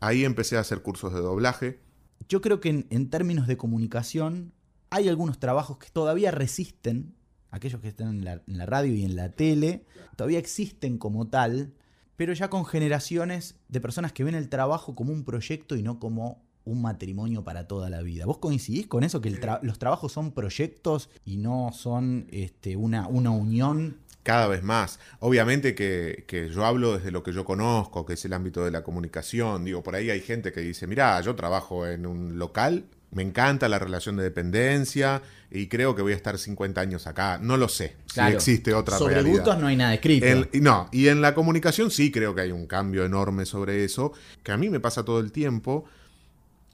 Ahí 0.00 0.24
empecé 0.24 0.56
a 0.56 0.60
hacer 0.60 0.82
cursos 0.82 1.12
de 1.12 1.18
doblaje. 1.18 1.80
Yo 2.28 2.40
creo 2.40 2.60
que 2.60 2.86
en, 2.88 3.10
términos 3.10 3.48
de 3.48 3.56
comunicación 3.56 4.52
hay 4.90 5.08
algunos 5.08 5.40
trabajos 5.40 5.78
que 5.78 5.90
todavía 5.90 6.30
resisten, 6.30 7.16
aquellos 7.50 7.80
que 7.80 7.88
están 7.88 8.24
en 8.46 8.56
la 8.58 8.66
radio 8.66 8.94
y 8.94 9.04
en 9.04 9.16
la 9.16 9.32
tele, 9.32 9.84
todavía 10.14 10.38
existen 10.38 10.96
como 10.96 11.26
tal, 11.26 11.74
pero 12.14 12.32
ya 12.34 12.48
con 12.48 12.64
generaciones 12.66 13.56
de 13.68 13.80
personas 13.80 14.12
que 14.12 14.22
ven 14.22 14.36
el 14.36 14.48
trabajo 14.48 14.94
como 14.94 15.12
un 15.12 15.24
proyecto 15.24 15.74
y 15.74 15.82
no 15.82 15.98
como 15.98 16.51
un 16.64 16.82
matrimonio 16.82 17.42
para 17.44 17.66
toda 17.66 17.90
la 17.90 18.02
vida. 18.02 18.24
¿Vos 18.26 18.38
coincidís 18.38 18.86
con 18.86 19.02
eso? 19.04 19.20
Que 19.20 19.28
el 19.28 19.40
tra- 19.40 19.60
los 19.62 19.78
trabajos 19.78 20.12
son 20.12 20.32
proyectos 20.32 21.10
y 21.24 21.36
no 21.38 21.70
son 21.74 22.26
este, 22.30 22.76
una, 22.76 23.06
una 23.08 23.30
unión. 23.30 23.96
Cada 24.22 24.46
vez 24.46 24.62
más. 24.62 25.00
Obviamente 25.18 25.74
que, 25.74 26.24
que 26.28 26.48
yo 26.48 26.64
hablo 26.64 26.96
desde 26.96 27.10
lo 27.10 27.24
que 27.24 27.32
yo 27.32 27.44
conozco, 27.44 28.06
que 28.06 28.12
es 28.12 28.24
el 28.24 28.32
ámbito 28.32 28.64
de 28.64 28.70
la 28.70 28.84
comunicación. 28.84 29.64
Digo, 29.64 29.82
por 29.82 29.96
ahí 29.96 30.10
hay 30.10 30.20
gente 30.20 30.52
que 30.52 30.60
dice, 30.60 30.86
mirá, 30.86 31.20
yo 31.22 31.34
trabajo 31.34 31.86
en 31.88 32.06
un 32.06 32.38
local, 32.38 32.84
me 33.10 33.22
encanta 33.24 33.68
la 33.68 33.80
relación 33.80 34.16
de 34.16 34.22
dependencia 34.22 35.22
y 35.50 35.66
creo 35.66 35.96
que 35.96 36.02
voy 36.02 36.12
a 36.12 36.16
estar 36.16 36.38
50 36.38 36.80
años 36.80 37.08
acá. 37.08 37.38
No 37.42 37.56
lo 37.56 37.68
sé, 37.68 37.96
Claro, 38.14 38.30
si 38.30 38.52
existe 38.52 38.72
otra 38.74 38.96
Sobre 38.96 39.14
realidad. 39.14 39.38
gustos 39.44 39.58
no 39.58 39.66
hay 39.66 39.76
nada 39.76 39.92
escrito. 39.94 40.26
No, 40.60 40.88
y 40.92 41.08
en 41.08 41.20
la 41.20 41.34
comunicación 41.34 41.90
sí 41.90 42.12
creo 42.12 42.32
que 42.34 42.42
hay 42.42 42.52
un 42.52 42.66
cambio 42.66 43.04
enorme 43.04 43.44
sobre 43.44 43.84
eso, 43.84 44.12
que 44.44 44.52
a 44.52 44.56
mí 44.56 44.70
me 44.70 44.78
pasa 44.78 45.04
todo 45.04 45.18
el 45.18 45.32
tiempo. 45.32 45.84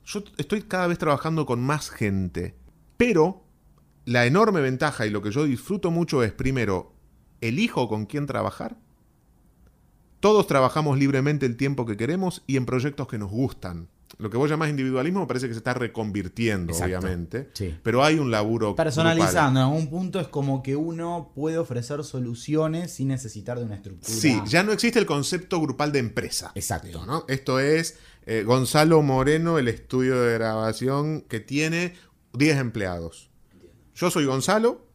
Yo 0.08 0.24
estoy 0.38 0.62
cada 0.62 0.86
vez 0.86 0.96
trabajando 0.96 1.44
con 1.44 1.60
más 1.60 1.90
gente, 1.90 2.54
pero 2.96 3.44
la 4.06 4.24
enorme 4.24 4.62
ventaja 4.62 5.06
y 5.06 5.10
lo 5.10 5.20
que 5.20 5.30
yo 5.30 5.44
disfruto 5.44 5.90
mucho 5.90 6.22
es, 6.22 6.32
primero, 6.32 6.94
elijo 7.42 7.90
con 7.90 8.06
quién 8.06 8.24
trabajar. 8.24 8.78
Todos 10.20 10.46
trabajamos 10.46 10.98
libremente 10.98 11.44
el 11.44 11.58
tiempo 11.58 11.84
que 11.84 11.98
queremos 11.98 12.42
y 12.46 12.56
en 12.56 12.64
proyectos 12.64 13.06
que 13.06 13.18
nos 13.18 13.30
gustan. 13.30 13.90
Lo 14.16 14.30
que 14.30 14.38
vos 14.38 14.48
llamás 14.48 14.70
individualismo 14.70 15.20
me 15.20 15.26
parece 15.26 15.46
que 15.46 15.52
se 15.52 15.58
está 15.58 15.74
reconvirtiendo, 15.74 16.72
Exacto. 16.72 16.96
obviamente. 16.98 17.50
Sí. 17.52 17.76
Pero 17.82 18.02
hay 18.02 18.18
un 18.18 18.30
laburo. 18.30 18.74
Personalizando, 18.74 19.60
en 19.60 19.66
algún 19.66 19.90
punto 19.90 20.18
es 20.20 20.28
como 20.28 20.62
que 20.62 20.74
uno 20.74 21.32
puede 21.34 21.58
ofrecer 21.58 22.02
soluciones 22.02 22.92
sin 22.92 23.08
necesitar 23.08 23.58
de 23.58 23.66
una 23.66 23.74
estructura. 23.74 24.18
Sí, 24.18 24.40
ya 24.46 24.62
no 24.62 24.72
existe 24.72 24.98
el 24.98 25.04
concepto 25.04 25.60
grupal 25.60 25.92
de 25.92 25.98
empresa. 25.98 26.50
Exacto. 26.54 27.04
¿no? 27.04 27.26
Esto 27.28 27.60
es 27.60 27.98
eh, 28.30 28.42
Gonzalo 28.42 29.00
Moreno, 29.00 29.56
el 29.58 29.68
estudio 29.68 30.20
de 30.20 30.34
grabación 30.34 31.22
que 31.22 31.40
tiene 31.40 31.94
10 32.34 32.58
empleados. 32.58 33.30
Yo 33.94 34.10
soy 34.10 34.26
Gonzalo 34.26 34.86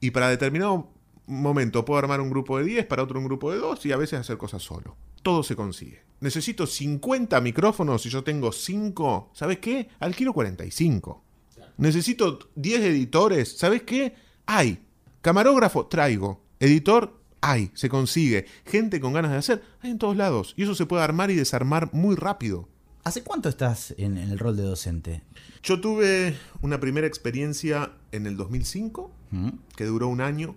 y 0.00 0.10
para 0.10 0.28
determinado 0.28 0.92
momento 1.28 1.84
puedo 1.84 2.00
armar 2.00 2.20
un 2.20 2.30
grupo 2.30 2.58
de 2.58 2.64
10, 2.64 2.86
para 2.86 3.04
otro 3.04 3.20
un 3.20 3.26
grupo 3.26 3.52
de 3.52 3.58
2 3.58 3.86
y 3.86 3.92
a 3.92 3.96
veces 3.96 4.18
hacer 4.18 4.38
cosas 4.38 4.60
solo. 4.60 4.96
Todo 5.22 5.44
se 5.44 5.54
consigue. 5.54 6.02
Necesito 6.18 6.66
50 6.66 7.40
micrófonos 7.40 8.04
y 8.06 8.08
yo 8.08 8.24
tengo 8.24 8.50
5. 8.50 9.30
¿Sabes 9.34 9.58
qué? 9.58 9.90
Alquilo 10.00 10.32
45. 10.32 11.22
Necesito 11.76 12.40
10 12.56 12.80
editores. 12.80 13.56
¿Sabes 13.56 13.84
qué? 13.84 14.16
Hay. 14.46 14.84
Camarógrafo, 15.20 15.86
traigo. 15.86 16.42
Editor, 16.58 17.17
hay. 17.40 17.70
Se 17.74 17.88
consigue. 17.88 18.46
Gente 18.66 19.00
con 19.00 19.12
ganas 19.12 19.30
de 19.32 19.36
hacer, 19.38 19.62
hay 19.80 19.90
en 19.90 19.98
todos 19.98 20.16
lados. 20.16 20.54
Y 20.56 20.64
eso 20.64 20.74
se 20.74 20.86
puede 20.86 21.02
armar 21.02 21.30
y 21.30 21.34
desarmar 21.34 21.90
muy 21.92 22.16
rápido. 22.16 22.68
¿Hace 23.04 23.22
cuánto 23.22 23.48
estás 23.48 23.94
en, 23.96 24.18
el 24.18 24.38
rol 24.38 24.56
de 24.56 24.64
docente? 24.64 25.22
Yo 25.62 25.80
tuve 25.80 26.36
una 26.60 26.78
primera 26.80 27.06
experiencia 27.06 27.92
en 28.12 28.26
el 28.26 28.36
2005, 28.36 29.10
¿Mm? 29.30 29.48
que 29.76 29.84
duró 29.84 30.08
un 30.08 30.20
año. 30.20 30.56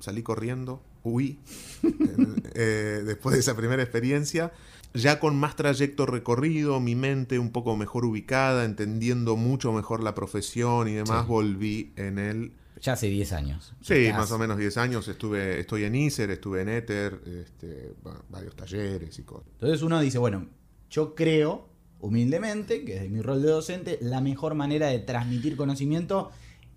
Salí 0.00 0.22
corriendo, 0.22 0.82
huí, 1.04 1.38
eh, 2.54 3.02
después 3.04 3.34
de 3.34 3.40
esa 3.40 3.54
primera 3.56 3.82
experiencia. 3.82 4.52
Ya 4.94 5.18
con 5.18 5.36
más 5.36 5.56
trayecto 5.56 6.06
recorrido, 6.06 6.78
mi 6.80 6.94
mente 6.94 7.38
un 7.38 7.50
poco 7.50 7.76
mejor 7.76 8.04
ubicada, 8.04 8.64
entendiendo 8.64 9.36
mucho 9.36 9.72
mejor 9.72 10.02
la 10.02 10.14
profesión 10.14 10.88
y 10.88 10.92
demás, 10.94 11.22
Sí. 11.22 11.28
volví 11.28 11.92
en 11.96 12.18
el 12.18 12.52
Ya 12.84 12.92
hace 12.92 13.06
10 13.06 13.32
años. 13.32 13.72
Sí, 13.80 14.10
más 14.12 14.30
o 14.30 14.38
menos 14.38 14.58
10 14.58 14.76
años. 14.76 15.08
Estuve, 15.08 15.58
estoy 15.58 15.84
en 15.84 15.94
ISER, 15.94 16.30
estuve 16.30 16.60
en 16.60 16.68
Ether, 16.68 17.18
este, 17.42 17.94
va- 18.06 18.22
varios 18.28 18.54
talleres 18.54 19.18
y 19.18 19.22
cosas. 19.22 19.48
Entonces 19.52 19.80
uno 19.80 19.98
dice, 20.02 20.18
bueno, 20.18 20.46
yo 20.90 21.14
creo 21.14 21.66
humildemente 22.00 22.84
que 22.84 22.94
desde 22.94 23.08
mi 23.08 23.22
rol 23.22 23.40
de 23.40 23.48
docente 23.48 23.98
la 24.02 24.20
mejor 24.20 24.54
manera 24.54 24.88
de 24.88 24.98
transmitir 24.98 25.56
conocimiento 25.56 26.30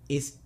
es 0.08 0.38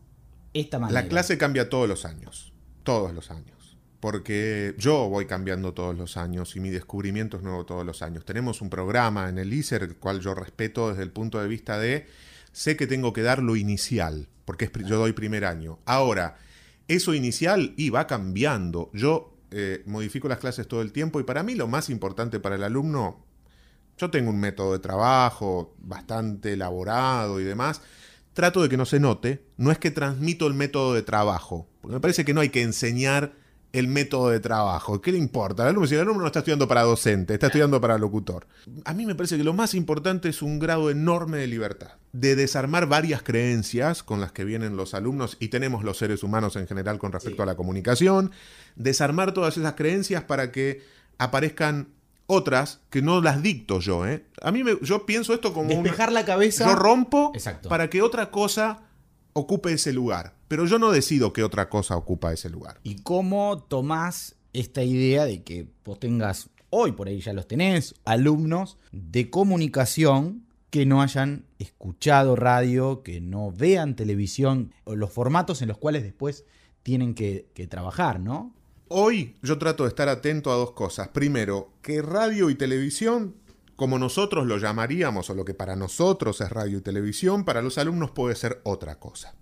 esta 0.53 0.81
manera. 0.81 1.01
La 1.03 1.09
clase 1.09 1.39
cambia 1.39 1.69
todos 1.69 1.89
los 1.89 2.05
años, 2.07 2.53
todos 2.83 3.15
los 3.15 3.31
años. 3.31 3.79
Porque 4.01 4.75
yo 4.79 5.09
voy 5.09 5.27
cambiando 5.27 5.75
todos 5.75 5.97
los 5.97 6.17
años 6.17 6.57
y 6.57 6.61
mi 6.61 6.71
descubrimiento 6.71 7.37
es 7.37 7.45
nuevo 7.45 7.65
todos 7.65 7.87
los 7.87 8.03
años. 8.03 8.25
Tenemos 8.25 8.61
un 8.61 8.69
programa 8.69 9.29
en 9.29 9.39
el 9.39 9.53
ISER, 9.53 9.85
el 9.85 9.95
cual 9.95 10.19
yo 10.19 10.35
respeto 10.35 10.89
desde 10.89 11.05
el 11.05 11.13
punto 11.13 11.41
de 11.41 11.47
vista 11.47 11.79
de, 11.79 12.09
sé 12.53 12.77
que 12.77 12.87
tengo 12.87 13.13
que 13.13 13.23
dar 13.23 13.43
lo 13.43 13.57
inicial, 13.57 14.29
porque 14.45 14.71
yo 14.87 14.99
doy 14.99 15.13
primer 15.13 15.45
año. 15.45 15.79
Ahora, 15.85 16.37
eso 16.89 17.15
inicial 17.15 17.75
y 17.77 17.91
va 17.91 18.07
cambiando. 18.07 18.91
Yo 18.93 19.37
eh, 19.51 19.83
modifico 19.87 20.29
las 20.29 20.39
clases 20.39 20.67
todo 20.69 20.83
el 20.83 20.93
tiempo 20.93 21.21
y 21.21 21.25
para 21.25 21.43
mí 21.43 21.55
lo 21.55 21.69
más 21.69 21.91
importante 21.91 22.41
para 22.41 22.57
el 22.57 22.65
alumno 22.65 23.23
Yo 23.99 24.11
tengo 24.11 24.31
un 24.31 24.41
método 24.41 24.73
de 24.73 24.79
trabajo 24.79 25.75
bastante 25.79 26.55
elaborado 26.55 27.41
y 27.41 27.45
demás. 27.45 27.83
Trato 28.33 28.63
de 28.63 28.69
que 28.69 28.79
no 28.79 28.87
se 28.87 29.01
note. 29.01 29.45
No 29.59 29.71
es 29.71 29.79
que 29.79 29.91
transmito 29.91 30.47
el 30.47 30.55
método 30.55 30.95
de 30.95 31.03
trabajo. 31.03 31.69
Porque 31.81 31.95
me 31.95 32.01
parece 32.01 32.25
que 32.25 32.33
no 32.35 32.41
hay 32.41 32.49
que 32.49 32.63
enseñar 32.63 33.35
el 33.73 33.89
método 33.89 34.29
de 34.29 34.39
trabajo. 34.41 35.01
¿Qué 35.01 35.13
le 35.13 35.19
importa? 35.19 35.63
El 35.63 35.71
alumno, 35.71 35.87
si 35.87 35.95
el 35.95 36.03
alumno 36.03 36.21
no 36.21 36.27
está 36.27 36.41
estudiando 36.41 36.69
para 36.69 36.83
docente, 36.83 37.33
está 37.35 37.47
estudiando 37.47 37.81
para 37.81 37.97
locutor. 37.97 38.47
A 38.85 38.93
mí 38.93 39.07
me 39.07 39.15
parece 39.15 39.39
que 39.39 39.45
lo 39.45 39.55
más 39.55 39.75
importante 39.75 40.29
es 40.29 40.43
un 40.43 40.59
grado 40.59 40.91
enorme 40.91 41.39
de 41.39 41.47
libertad. 41.47 41.93
De 42.13 42.37
desarmar 42.37 42.87
varias 42.87 43.23
creencias 43.23 44.03
con 44.03 44.21
las 44.21 44.31
que 44.33 44.45
vienen 44.45 44.77
los 44.77 44.93
alumnos 44.93 45.39
y 45.41 45.49
tenemos 45.49 45.85
los 45.85 45.97
seres 45.97 46.23
humanos 46.23 46.57
en 46.57 46.67
general 46.67 46.99
con 46.99 47.13
respecto 47.13 47.37
Sí. 47.39 47.43
a 47.45 47.47
la 47.47 47.55
comunicación. 47.57 48.31
Desarmar 48.77 49.33
todas 49.33 49.57
esas 49.57 49.73
creencias 49.73 50.23
para 50.25 50.53
que 50.53 50.83
aparezcan 51.19 51.89
otras 52.27 52.81
que 52.91 53.01
no 53.03 53.21
las 53.21 53.43
dicto 53.43 53.81
yo. 53.81 54.07
¿eh? 54.07 54.25
A 54.43 54.53
mí 54.53 54.65
me- 54.65 54.79
yo 54.83 55.07
pienso 55.07 55.33
esto 55.35 55.53
como... 55.53 55.67
una- 55.73 55.83
Despejar 55.83 56.13
la 56.13 56.25
cabeza. 56.25 56.67
yo 56.67 56.75
rompo 56.75 57.33
Exacto. 57.35 57.69
para 57.69 57.89
que 57.89 58.03
otra 58.03 58.31
cosa 58.31 58.81
ocupe 59.33 59.73
ese 59.73 59.93
lugar. 59.93 60.35
Pero 60.53 60.67
yo 60.67 60.79
no 60.79 60.93
decido 60.93 61.33
que 61.33 61.45
otra 61.45 61.71
cosa 61.71 61.97
ocupa 61.97 62.31
ese 62.31 62.51
lugar. 62.51 62.79
¿Y 62.83 62.97
cómo 62.97 63.65
tomás 63.71 64.37
esta 64.53 64.83
idea 64.83 65.25
de 65.25 65.43
que 65.43 65.67
vos 65.83 65.99
tengas, 65.99 66.51
hoy 66.69 66.93
por 66.93 67.09
ahí 67.09 67.23
ya 67.23 67.33
los 67.33 67.49
tenés, 67.49 67.95
alumnos 68.05 68.77
de 68.91 69.31
comunicación 69.31 70.45
que 70.69 70.85
no 70.85 71.01
hayan 71.01 71.47
escuchado 71.59 72.37
radio, 72.37 73.03
que 73.03 73.23
no 73.23 73.51
vean 73.51 73.97
televisión, 73.97 74.75
o 74.85 74.95
los 74.95 75.11
formatos 75.11 75.63
en 75.63 75.69
los 75.69 75.79
cuales 75.79 76.03
después 76.03 76.45
tienen 76.83 77.15
que, 77.15 77.47
que 77.55 77.67
trabajar, 77.67 78.21
¿no? 78.21 78.53
Hoy 78.89 79.37
yo 79.41 79.57
trato 79.57 79.85
de 79.85 79.89
estar 79.89 80.11
atento 80.11 80.53
a 80.53 80.57
dos 80.57 80.73
cosas. 80.73 81.09
Primero, 81.09 81.73
que 81.81 82.03
radio 82.03 82.51
y 82.51 82.57
televisión, 82.57 83.37
como 83.75 83.99
nosotros 83.99 84.47
lo 84.47 84.59
llamaríamos, 84.59 85.31
o 85.31 85.35
lo 85.35 85.47
que 85.47 85.55
para 85.55 85.77
nosotros 85.77 86.43
es 86.43 86.51
radio 86.51 86.77
y 86.77 86.83
televisión, 86.83 87.47
para 87.47 87.63
los 87.63 87.79
alumnos 87.79 88.11
puede 88.11 88.35
ser 88.35 88.61
otra 88.65 88.99
cosa. 88.99 89.35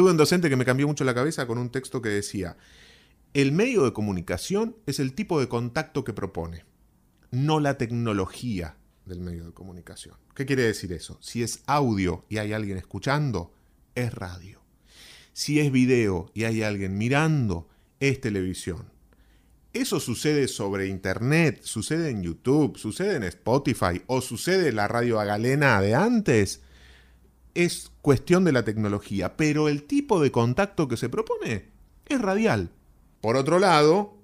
Tuve 0.00 0.12
un 0.12 0.16
docente 0.16 0.48
que 0.48 0.56
me 0.56 0.64
cambió 0.64 0.86
mucho 0.86 1.04
la 1.04 1.14
cabeza 1.14 1.46
con 1.46 1.58
un 1.58 1.68
texto 1.68 2.00
que 2.00 2.08
decía, 2.08 2.56
el 3.34 3.52
medio 3.52 3.84
de 3.84 3.92
comunicación 3.92 4.74
es 4.86 4.98
el 4.98 5.12
tipo 5.12 5.38
de 5.38 5.46
contacto 5.46 6.04
que 6.04 6.14
propone, 6.14 6.64
no 7.30 7.60
la 7.60 7.76
tecnología 7.76 8.78
del 9.04 9.20
medio 9.20 9.44
de 9.44 9.52
comunicación. 9.52 10.16
¿Qué 10.34 10.46
quiere 10.46 10.62
decir 10.62 10.90
eso? 10.94 11.18
Si 11.20 11.42
es 11.42 11.62
audio 11.66 12.24
y 12.30 12.38
hay 12.38 12.54
alguien 12.54 12.78
escuchando, 12.78 13.52
es 13.94 14.14
radio. 14.14 14.62
Si 15.34 15.60
es 15.60 15.70
video 15.70 16.30
y 16.32 16.44
hay 16.44 16.62
alguien 16.62 16.96
mirando, 16.96 17.68
es 18.00 18.22
televisión. 18.22 18.90
Eso 19.74 20.00
sucede 20.00 20.48
sobre 20.48 20.86
internet, 20.86 21.60
sucede 21.62 22.08
en 22.08 22.22
YouTube, 22.22 22.78
sucede 22.78 23.16
en 23.16 23.24
Spotify 23.24 24.00
o 24.06 24.22
sucede 24.22 24.70
en 24.70 24.76
la 24.76 24.88
radio 24.88 25.20
Agalena 25.20 25.78
de 25.82 25.94
antes. 25.94 26.62
Es 27.54 27.90
cuestión 28.02 28.44
de 28.44 28.52
la 28.52 28.64
tecnología, 28.64 29.36
pero 29.36 29.68
el 29.68 29.84
tipo 29.84 30.20
de 30.20 30.30
contacto 30.30 30.88
que 30.88 30.96
se 30.96 31.08
propone 31.08 31.68
es 32.06 32.20
radial. 32.20 32.70
Por 33.20 33.36
otro 33.36 33.58
lado, 33.58 34.16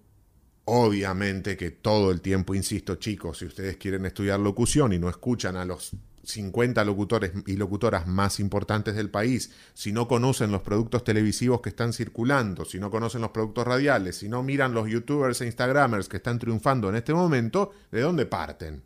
obviamente 0.65 1.57
que 1.57 1.71
todo 1.71 2.11
el 2.11 2.21
tiempo, 2.21 2.55
insisto 2.55 2.97
chicos, 2.97 3.39
si 3.39 3.47
ustedes 3.47 3.77
quieren 3.77 4.07
estudiar 4.07 4.41
locución 4.41 4.93
y 4.93 4.99
no 4.99 5.09
escuchan 5.09 5.57
a 5.57 5.65
los 5.65 5.97
50 6.27 6.85
locutores 6.85 7.33
y 7.47 7.57
locutoras 7.57 8.07
más 8.07 8.41
importantes 8.41 8.97
del 8.97 9.11
país, 9.11 9.53
si 9.75 9.93
no 9.93 10.09
conocen 10.09 10.51
los 10.51 10.63
productos 10.63 11.05
televisivos 11.05 11.61
que 11.61 11.69
están 11.69 11.93
circulando, 11.93 12.65
si 12.65 12.79
no 12.79 12.91
conocen 12.91 13.21
los 13.21 13.31
productos 13.31 13.67
radiales, 13.67 14.17
si 14.17 14.29
no 14.29 14.43
miran 14.43 14.75
los 14.75 14.89
youtubers 14.89 15.41
e 15.41 15.47
instagramers 15.47 16.09
que 16.09 16.19
están 16.19 16.39
triunfando 16.39 16.89
en 16.89 16.97
este 16.97 17.15
momento, 17.15 17.73
¿de 17.91 18.01
dónde 18.01 18.27
parten? 18.27 18.83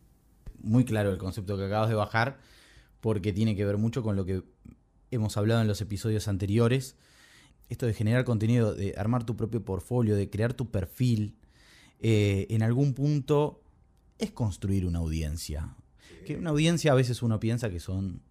Muy 0.62 0.85
claro 0.85 1.11
el 1.11 1.18
concepto 1.18 1.56
que 1.56 1.64
acabas 1.64 1.88
de 1.88 1.94
bajar, 1.94 2.38
porque 3.00 3.33
tiene 3.33 3.57
que 3.57 3.64
ver 3.64 3.78
mucho 3.78 4.02
con 4.02 4.16
lo 4.16 4.25
que 4.25 4.42
hemos 5.11 5.37
hablado 5.37 5.61
en 5.61 5.69
los 5.69 5.80
episodios 5.80 6.28
anteriores. 6.28 6.97
Esto 7.69 7.87
de 7.87 7.95
generar 7.95 8.25
contenido, 8.25 8.75
de 8.75 8.95
armar 8.97 9.25
tu 9.25 9.37
propio 9.37 9.64
portfolio, 9.64 10.16
de 10.16 10.28
crear 10.28 10.54
tu 10.54 10.71
perfil, 10.71 11.37
eh, 12.00 12.47
en 12.50 12.62
algún 12.62 12.95
punto 12.95 13.62
es 14.19 14.30
construir 14.30 14.87
una 14.87 14.99
audiencia. 14.99 15.76
Que 16.26 16.37
una 16.37 16.50
audiencia 16.50 16.92
a 16.92 16.95
veces 16.95 17.23
uno 17.23 17.40
piensa 17.40 17.71
que 17.71 17.80
son 17.80 18.23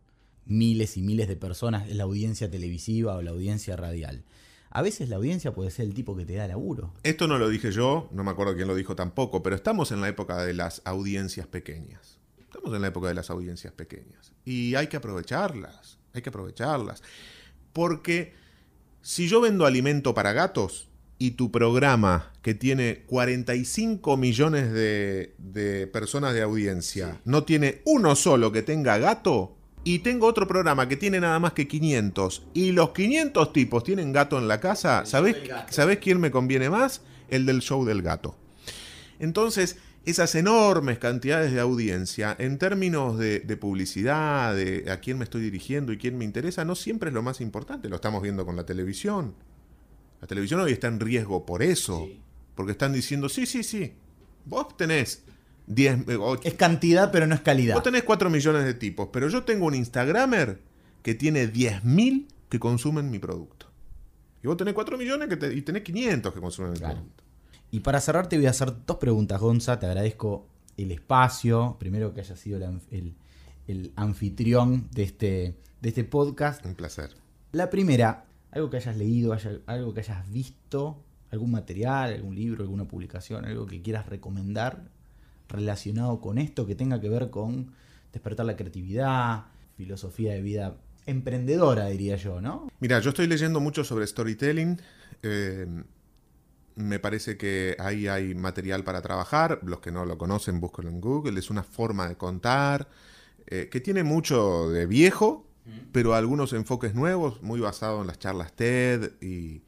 miles 0.46 0.98
y 0.98 1.02
miles 1.02 1.28
de 1.28 1.36
personas, 1.36 1.90
la 1.90 2.04
audiencia 2.04 2.50
televisiva 2.50 3.16
o 3.16 3.22
la 3.22 3.32
audiencia 3.32 3.76
radial. 3.76 4.24
A 4.72 4.82
veces 4.82 5.10
la 5.10 5.16
audiencia 5.16 5.54
puede 5.54 5.72
ser 5.72 5.86
el 5.86 5.94
tipo 5.94 6.16
que 6.16 6.26
te 6.26 6.36
da 6.36 6.48
laburo. 6.48 6.94
Esto 7.04 7.28
no 7.28 7.40
lo 7.40 7.50
dije 7.50 7.72
yo, 7.72 8.08
no 8.12 8.24
me 8.24 8.32
acuerdo 8.32 8.56
quién 8.56 8.68
lo 8.68 8.76
dijo 8.76 8.96
tampoco, 8.96 9.42
pero 9.42 9.56
estamos 9.56 9.92
en 9.92 10.02
la 10.02 10.10
época 10.10 10.44
de 10.44 10.54
las 10.54 10.82
audiencias 10.86 11.48
pequeñas. 11.48 12.19
Estamos 12.51 12.75
en 12.75 12.82
la 12.82 12.88
época 12.88 13.10
de 13.10 13.13
las 13.13 13.29
audiencias 13.29 13.72
pequeñas. 13.74 14.34
Y 14.44 14.74
hay 14.74 14.88
que 14.88 14.98
aprovecharlas, 14.98 16.00
hay 16.13 16.24
que 16.24 16.29
aprovecharlas. 16.29 17.03
Porque 17.74 18.34
si 19.03 19.27
yo 19.27 19.39
vendo 19.39 19.68
alimento 19.68 20.15
para 20.15 20.34
gatos 20.34 20.88
y 21.20 21.32
tu 21.32 21.51
programa, 21.51 22.34
que 22.41 22.56
tiene 22.56 23.03
45 23.06 24.18
millones 24.18 24.74
de, 24.74 25.36
de 25.38 25.86
personas 25.86 26.34
de 26.34 26.41
audiencia, 26.41 27.22
no 27.24 27.44
tiene 27.44 27.84
uno 27.86 28.15
solo 28.15 28.51
que 28.51 28.63
tenga 28.63 28.98
gato, 28.98 29.56
y 29.84 30.00
tengo 30.00 30.25
otro 30.25 30.48
programa 30.48 30.89
que 30.89 30.98
tiene 30.98 31.20
nada 31.20 31.38
más 31.38 31.53
que 31.53 31.68
500, 31.68 32.48
y 32.56 32.72
los 32.72 32.94
500 32.94 33.53
tipos 33.53 33.84
tienen 33.84 34.12
gato 34.12 34.39
en 34.39 34.48
la 34.48 34.60
casa, 34.60 35.06
¿sabés, 35.06 35.38
¿sabés 35.70 36.00
quién 36.00 36.20
me 36.20 36.32
conviene 36.32 36.72
más? 36.72 37.01
El 37.29 37.46
del 37.46 37.62
show 37.62 37.86
del 37.86 38.01
gato. 38.01 38.36
Entonces, 39.20 39.77
esas 40.06 40.34
enormes 40.36 40.98
cantidades 40.98 41.51
de 41.51 41.60
audiencia, 41.60 42.36
en 42.39 42.58
términos 42.58 43.18
de, 43.20 43.39
de 43.41 43.58
publicidad, 43.58 44.56
de 44.56 44.89
a 44.91 45.00
quién 45.00 45.18
me 45.18 45.24
estoy 45.24 45.41
dirigiendo 45.41 45.91
y 45.94 45.98
quién 45.98 46.18
me 46.18 46.25
interesa, 46.25 46.65
no 46.65 46.75
siempre 46.75 47.10
es 47.10 47.13
lo 47.13 47.22
más 47.22 47.41
importante. 47.41 47.89
Lo 47.89 47.96
estamos 47.98 48.22
viendo 48.22 48.46
con 48.46 48.56
la 48.56 48.65
televisión. 48.65 49.36
La 50.22 50.27
televisión 50.27 50.60
hoy 50.62 50.72
está 50.72 50.88
en 50.88 51.00
riesgo 51.00 51.46
por 51.46 51.62
eso. 51.63 52.06
Sí. 52.08 52.20
Porque 52.56 52.72
están 52.74 52.91
diciendo, 52.94 53.29
sí, 53.29 53.46
sí, 53.46 53.63
sí. 53.63 53.94
Vos 54.46 54.75
tenés 54.75 55.24
10... 55.68 56.08
eh, 56.08 56.18
Es 56.44 56.53
cantidad, 56.56 57.12
pero 57.12 57.27
no 57.27 57.36
es 57.36 57.41
calidad. 57.41 57.75
Vos 57.75 57.84
tenés 57.84 58.03
4 58.03 58.29
millones 58.29 58.65
de 58.65 58.74
tipos, 58.74 59.10
pero 59.13 59.29
yo 59.29 59.44
tengo 59.44 59.65
un 59.68 59.75
Instagramer 59.75 60.60
que 61.03 61.13
tiene 61.13 61.51
10.000 61.51 62.27
que 62.50 62.60
consumen 62.60 63.12
mi 63.12 63.20
producto. 63.20 63.68
Y 64.44 64.48
vos 64.48 64.58
tenés 64.58 64.74
4 64.74 64.98
millones 64.98 65.29
que 65.29 65.38
te- 65.38 65.53
y 65.53 65.62
tenés 65.62 65.84
500 65.84 66.34
que 66.34 66.39
consumen 66.41 66.72
mi 66.72 66.79
Claro. 66.79 66.96
producto. 66.96 67.24
Y 67.72 67.82
para 67.82 68.02
cerrar 68.02 68.28
te 68.28 68.38
voy 68.38 68.48
a 68.48 68.52
hacer 68.52 68.74
dos 68.86 68.98
preguntas, 68.98 69.40
Gonza. 69.40 69.80
Te 69.80 69.86
agradezco 69.86 70.48
el 70.78 70.92
espacio. 70.92 71.78
Primero 71.80 72.14
que 72.14 72.22
hayas 72.22 72.40
sido 72.40 72.58
el, 72.58 72.64
anf- 72.64 72.88
el- 72.92 73.16
el 73.68 73.92
anfitrión 73.96 74.88
de 74.92 75.04
este, 75.04 75.56
de 75.82 75.90
este 75.90 76.04
podcast. 76.04 76.66
Un 76.66 76.74
placer. 76.76 77.12
La 77.52 77.70
primera, 77.70 78.26
algo 78.52 78.70
que 78.70 78.78
hayas 78.78 78.98
leído, 78.98 79.34
haya- 79.34 79.60
algo 79.68 79.94
que 79.94 80.00
hayas 80.00 80.30
visto, 80.32 81.04
algún 81.32 81.52
material, 81.52 82.14
algún 82.14 82.34
libro, 82.36 82.64
alguna 82.64 82.86
publicación, 82.86 83.46
algo 83.46 83.68
que 83.68 83.82
quieras 83.82 84.08
recomendar 84.08 84.84
relacionado 85.48 86.20
con 86.22 86.38
esto 86.40 86.66
que 86.66 86.76
tenga 86.76 87.00
que 87.00 87.10
ver 87.10 87.30
con 87.30 87.72
despertar 88.14 88.46
la 88.48 88.56
creatividad, 88.56 89.46
filosofía 89.78 90.34
de 90.34 90.42
vida 90.42 90.76
emprendedora, 91.06 91.88
diría 91.88 92.16
yo, 92.18 92.42
¿no? 92.42 92.68
Mira, 92.80 93.00
yo 93.00 93.10
estoy 93.10 93.28
leyendo 93.28 93.60
mucho 93.60 93.84
sobre 93.84 94.06
storytelling. 94.08 94.80
eh, 95.24 95.68
Me 96.80 96.98
parece 96.98 97.38
que 97.38 97.76
ahí 97.78 98.08
hay 98.08 98.34
material 98.36 98.86
para 98.86 99.02
trabajar. 99.02 99.60
Los 99.64 99.82
que 99.82 99.92
no 99.92 100.06
lo 100.06 100.18
conocen, 100.18 100.62
búsquenlo 100.62 100.90
en 100.90 101.02
Google. 101.02 101.38
Es 101.38 101.50
una 101.50 101.64
forma 101.64 102.08
de 102.08 102.16
contar 102.16 102.88
eh, 103.48 103.68
que 103.70 103.82
tiene 103.82 104.04
mucho 104.04 104.70
de 104.70 104.86
viejo, 104.86 105.46
pero 105.92 106.14
algunos 106.16 106.54
enfoques 106.54 106.96
nuevos, 106.96 107.44
muy 107.44 107.60
basado 107.60 108.02
en 108.02 108.08
las 108.08 108.18
charlas 108.18 108.54
TED 108.54 109.12
y, 109.22 109.62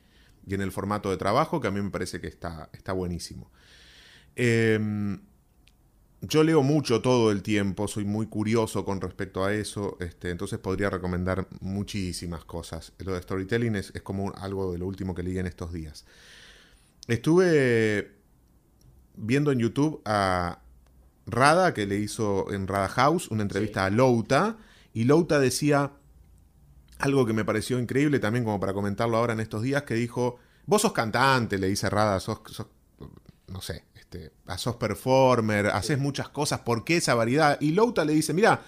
y, 0.47 0.53
en 0.53 0.61
el 0.61 0.71
formato 0.71 1.11
de 1.11 1.17
trabajo, 1.17 1.59
que 1.59 1.67
a 1.67 1.71
mí 1.71 1.81
me 1.81 1.89
parece 1.89 2.21
que 2.21 2.27
está, 2.27 2.69
está 2.73 2.93
buenísimo. 2.93 3.51
Eh, 4.35 4.79
yo 6.21 6.43
leo 6.43 6.61
mucho 6.61 7.01
todo 7.01 7.31
el 7.31 7.41
tiempo, 7.41 7.87
soy 7.87 8.05
muy 8.05 8.27
curioso 8.27 8.85
con 8.85 9.01
respecto 9.01 9.43
a 9.43 9.53
eso, 9.53 9.97
este, 9.99 10.29
entonces 10.29 10.59
podría 10.59 10.89
recomendar 10.89 11.47
muchísimas 11.59 12.45
cosas. 12.45 12.93
Lo 12.99 13.13
de 13.13 13.21
storytelling 13.21 13.75
es, 13.75 13.91
es 13.95 14.01
como 14.03 14.31
algo 14.35 14.71
de 14.71 14.77
lo 14.77 14.85
último 14.85 15.15
que 15.15 15.23
leí 15.23 15.39
en 15.39 15.47
estos 15.47 15.73
días. 15.73 16.05
Estuve 17.11 18.15
viendo 19.15 19.51
en 19.51 19.59
YouTube 19.59 20.01
a 20.05 20.61
Rada, 21.25 21.73
que 21.73 21.85
le 21.85 21.97
hizo 21.97 22.49
en 22.53 22.67
Rada 22.67 22.87
House 22.87 23.27
una 23.29 23.41
entrevista 23.41 23.83
a 23.83 23.89
Louta, 23.89 24.55
y 24.93 25.03
Louta 25.03 25.37
decía 25.37 25.91
algo 26.99 27.25
que 27.25 27.33
me 27.33 27.43
pareció 27.43 27.79
increíble 27.79 28.19
también 28.19 28.45
como 28.45 28.61
para 28.61 28.71
comentarlo 28.71 29.17
ahora 29.17 29.33
en 29.33 29.41
estos 29.41 29.61
días, 29.61 29.83
que 29.83 29.95
dijo, 29.95 30.37
vos 30.65 30.83
sos 30.83 30.93
cantante, 30.93 31.57
le 31.57 31.67
dice 31.67 31.89
Rada, 31.89 32.17
sos, 32.21 32.39
sos 32.45 32.67
no 33.47 33.59
sé, 33.59 33.83
este, 33.93 34.31
sos 34.55 34.77
performer, 34.77 35.67
haces 35.67 35.99
muchas 35.99 36.29
cosas, 36.29 36.61
¿por 36.61 36.85
qué 36.85 36.95
esa 36.95 37.13
variedad? 37.13 37.57
Y 37.59 37.73
Louta 37.73 38.05
le 38.05 38.13
dice, 38.13 38.33
mira, 38.33 38.61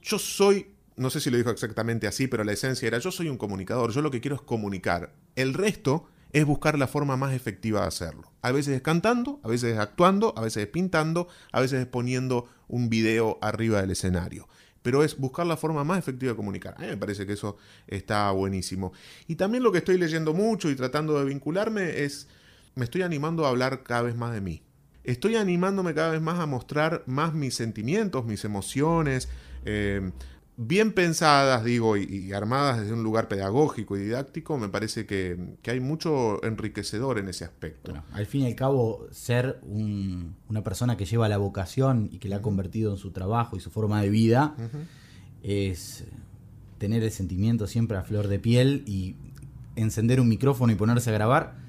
yo 0.00 0.20
soy, 0.20 0.76
no 0.94 1.10
sé 1.10 1.18
si 1.18 1.28
lo 1.28 1.36
dijo 1.36 1.50
exactamente 1.50 2.06
así, 2.06 2.28
pero 2.28 2.44
la 2.44 2.52
esencia 2.52 2.86
era, 2.86 2.98
yo 2.98 3.10
soy 3.10 3.28
un 3.28 3.36
comunicador, 3.36 3.90
yo 3.90 4.00
lo 4.00 4.12
que 4.12 4.20
quiero 4.20 4.36
es 4.36 4.42
comunicar. 4.42 5.12
El 5.34 5.54
resto 5.54 6.08
es 6.32 6.44
buscar 6.44 6.78
la 6.78 6.86
forma 6.86 7.16
más 7.16 7.32
efectiva 7.32 7.82
de 7.82 7.86
hacerlo. 7.86 8.32
A 8.42 8.52
veces 8.52 8.76
es 8.76 8.82
cantando, 8.82 9.40
a 9.42 9.48
veces 9.48 9.74
es 9.74 9.78
actuando, 9.78 10.34
a 10.36 10.42
veces 10.42 10.64
es 10.64 10.68
pintando, 10.68 11.28
a 11.52 11.60
veces 11.60 11.80
es 11.80 11.86
poniendo 11.86 12.48
un 12.68 12.88
video 12.88 13.38
arriba 13.40 13.80
del 13.80 13.90
escenario. 13.90 14.48
Pero 14.82 15.02
es 15.02 15.18
buscar 15.18 15.46
la 15.46 15.56
forma 15.56 15.84
más 15.84 15.98
efectiva 15.98 16.32
de 16.32 16.36
comunicar. 16.36 16.74
A 16.76 16.82
mí 16.82 16.86
me 16.86 16.96
parece 16.96 17.26
que 17.26 17.32
eso 17.32 17.56
está 17.86 18.30
buenísimo. 18.30 18.92
Y 19.26 19.34
también 19.34 19.62
lo 19.62 19.72
que 19.72 19.78
estoy 19.78 19.98
leyendo 19.98 20.34
mucho 20.34 20.70
y 20.70 20.76
tratando 20.76 21.18
de 21.18 21.24
vincularme 21.24 22.04
es 22.04 22.28
me 22.74 22.84
estoy 22.84 23.02
animando 23.02 23.44
a 23.44 23.48
hablar 23.48 23.82
cada 23.82 24.02
vez 24.02 24.14
más 24.14 24.32
de 24.32 24.40
mí. 24.40 24.62
Estoy 25.02 25.36
animándome 25.36 25.94
cada 25.94 26.10
vez 26.10 26.20
más 26.20 26.38
a 26.38 26.46
mostrar 26.46 27.02
más 27.06 27.34
mis 27.34 27.54
sentimientos, 27.54 28.24
mis 28.26 28.44
emociones, 28.44 29.28
eh, 29.64 30.12
bien 30.58 30.92
pensadas, 30.92 31.64
digo, 31.64 31.96
y, 31.96 32.32
armadas 32.32 32.80
desde 32.80 32.92
un 32.92 33.04
lugar 33.04 33.28
pedagógico 33.28 33.96
y 33.96 34.00
didáctico, 34.00 34.58
me 34.58 34.68
parece 34.68 35.06
que, 35.06 35.56
hay 35.64 35.80
mucho 35.80 36.44
enriquecedor 36.44 37.18
en 37.18 37.28
ese 37.28 37.44
aspecto. 37.44 37.94
al 38.12 38.26
fin 38.26 38.42
y 38.42 38.46
al 38.46 38.56
cabo, 38.56 39.06
ser 39.12 39.60
una 39.62 40.64
persona 40.64 40.96
que 40.96 41.04
lleva 41.04 41.28
la 41.28 41.38
vocación 41.38 42.10
y 42.12 42.18
que 42.18 42.28
la 42.28 42.36
ha 42.36 42.42
convertido 42.42 42.90
en 42.90 42.98
su 42.98 43.12
trabajo 43.12 43.56
y 43.56 43.60
su 43.60 43.70
forma 43.70 44.02
de 44.02 44.10
vida, 44.10 44.56
es 45.44 46.04
tener 46.78 47.04
el 47.04 47.12
sentimiento 47.12 47.68
siempre 47.68 47.96
a 47.96 48.02
flor 48.02 48.26
de 48.26 48.40
piel 48.40 48.82
y 48.84 49.14
encender 49.76 50.20
un 50.20 50.28
micrófono 50.28 50.72
y 50.72 50.74
ponerse 50.74 51.10
a 51.10 51.12
grabar 51.12 51.67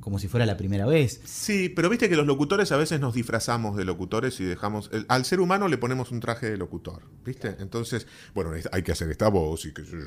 como 0.00 0.18
si 0.18 0.28
fuera 0.28 0.46
la 0.46 0.56
primera 0.56 0.86
vez. 0.86 1.20
Sí, 1.24 1.68
pero 1.68 1.88
viste 1.88 2.08
que 2.08 2.16
los 2.16 2.26
locutores 2.26 2.72
a 2.72 2.76
veces 2.76 3.00
nos 3.00 3.14
disfrazamos 3.14 3.76
de 3.76 3.84
locutores 3.84 4.40
y 4.40 4.44
dejamos. 4.44 4.90
al 5.08 5.24
ser 5.24 5.40
humano 5.40 5.68
le 5.68 5.78
ponemos 5.78 6.10
un 6.10 6.20
traje 6.20 6.50
de 6.50 6.56
locutor, 6.56 7.02
¿viste? 7.24 7.56
Entonces, 7.60 8.06
bueno, 8.34 8.52
hay 8.72 8.82
que 8.82 8.92
hacer 8.92 9.10
esta 9.10 9.28
voz 9.28 9.66
y 9.66 9.72
que 9.72 9.84
yo. 9.84 9.98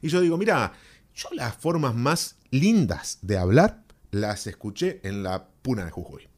Y 0.00 0.08
yo 0.08 0.20
digo, 0.20 0.38
mira, 0.38 0.72
yo 1.14 1.28
las 1.32 1.56
formas 1.56 1.94
más 1.94 2.36
lindas 2.50 3.18
de 3.22 3.36
hablar 3.36 3.82
las 4.10 4.46
escuché 4.46 5.00
en 5.02 5.22
la 5.22 5.48
puna 5.62 5.84
de 5.84 5.90
Jujuy. 5.90 6.28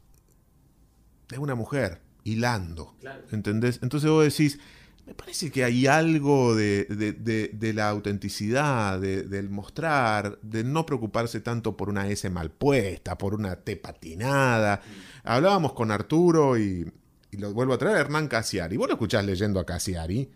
Es 1.31 1.37
una 1.37 1.55
mujer 1.55 2.01
hilando. 2.23 2.95
¿Entendés? 3.31 3.79
Entonces 3.81 4.09
vos 4.09 4.23
decís, 4.23 4.59
me 5.05 5.13
parece 5.13 5.51
que 5.51 5.63
hay 5.63 5.85
algo 5.85 6.55
de, 6.55 7.71
la 7.75 7.89
autenticidad, 7.89 8.99
del 8.99 9.49
mostrar, 9.49 10.39
de 10.41 10.63
no 10.63 10.85
preocuparse 10.85 11.41
tanto 11.41 11.77
por 11.77 11.89
una 11.89 12.07
S 12.09 12.27
mal 12.31 12.49
puesta, 12.49 13.17
por 13.17 13.35
una 13.35 13.55
T 13.55 13.75
patinada. 13.77 14.81
Hablábamos 15.23 15.73
con 15.73 15.91
Arturo 15.91 16.57
y, 16.57 16.91
lo 17.31 17.53
vuelvo 17.53 17.73
a 17.73 17.77
traer, 17.77 17.97
Hernán 17.97 18.27
Casiari. 18.27 18.77
Vos 18.77 18.87
lo 18.87 18.93
escuchás 18.93 19.23
leyendo 19.23 19.59
a 19.59 19.65
Casiari. 19.65 20.31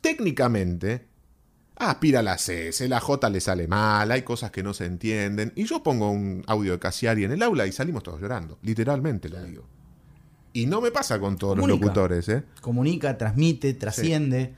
Técnicamente, 0.00 1.08
aspira 1.74 2.22
la 2.22 2.38
C, 2.38 2.70
la 2.88 3.00
J 3.00 3.28
le 3.28 3.40
sale 3.40 3.68
mal, 3.68 4.10
hay 4.10 4.22
cosas 4.22 4.50
que 4.50 4.62
no 4.62 4.72
se 4.72 4.86
entienden. 4.86 5.52
Y 5.54 5.64
yo 5.64 5.82
pongo 5.82 6.10
un 6.10 6.42
audio 6.46 6.72
de 6.72 6.78
Casiari 6.78 7.24
en 7.24 7.32
el 7.32 7.42
aula 7.42 7.66
y 7.66 7.72
salimos 7.72 8.02
todos 8.02 8.22
llorando. 8.22 8.58
Literalmente 8.62 9.28
lo 9.28 9.42
digo. 9.42 9.75
Y 10.56 10.64
no 10.64 10.80
me 10.80 10.90
pasa 10.90 11.20
con 11.20 11.36
todos 11.36 11.58
los 11.58 11.68
locutores. 11.68 12.28
¿eh? 12.30 12.42
Comunica, 12.62 13.18
transmite, 13.18 13.74
trasciende. 13.74 14.54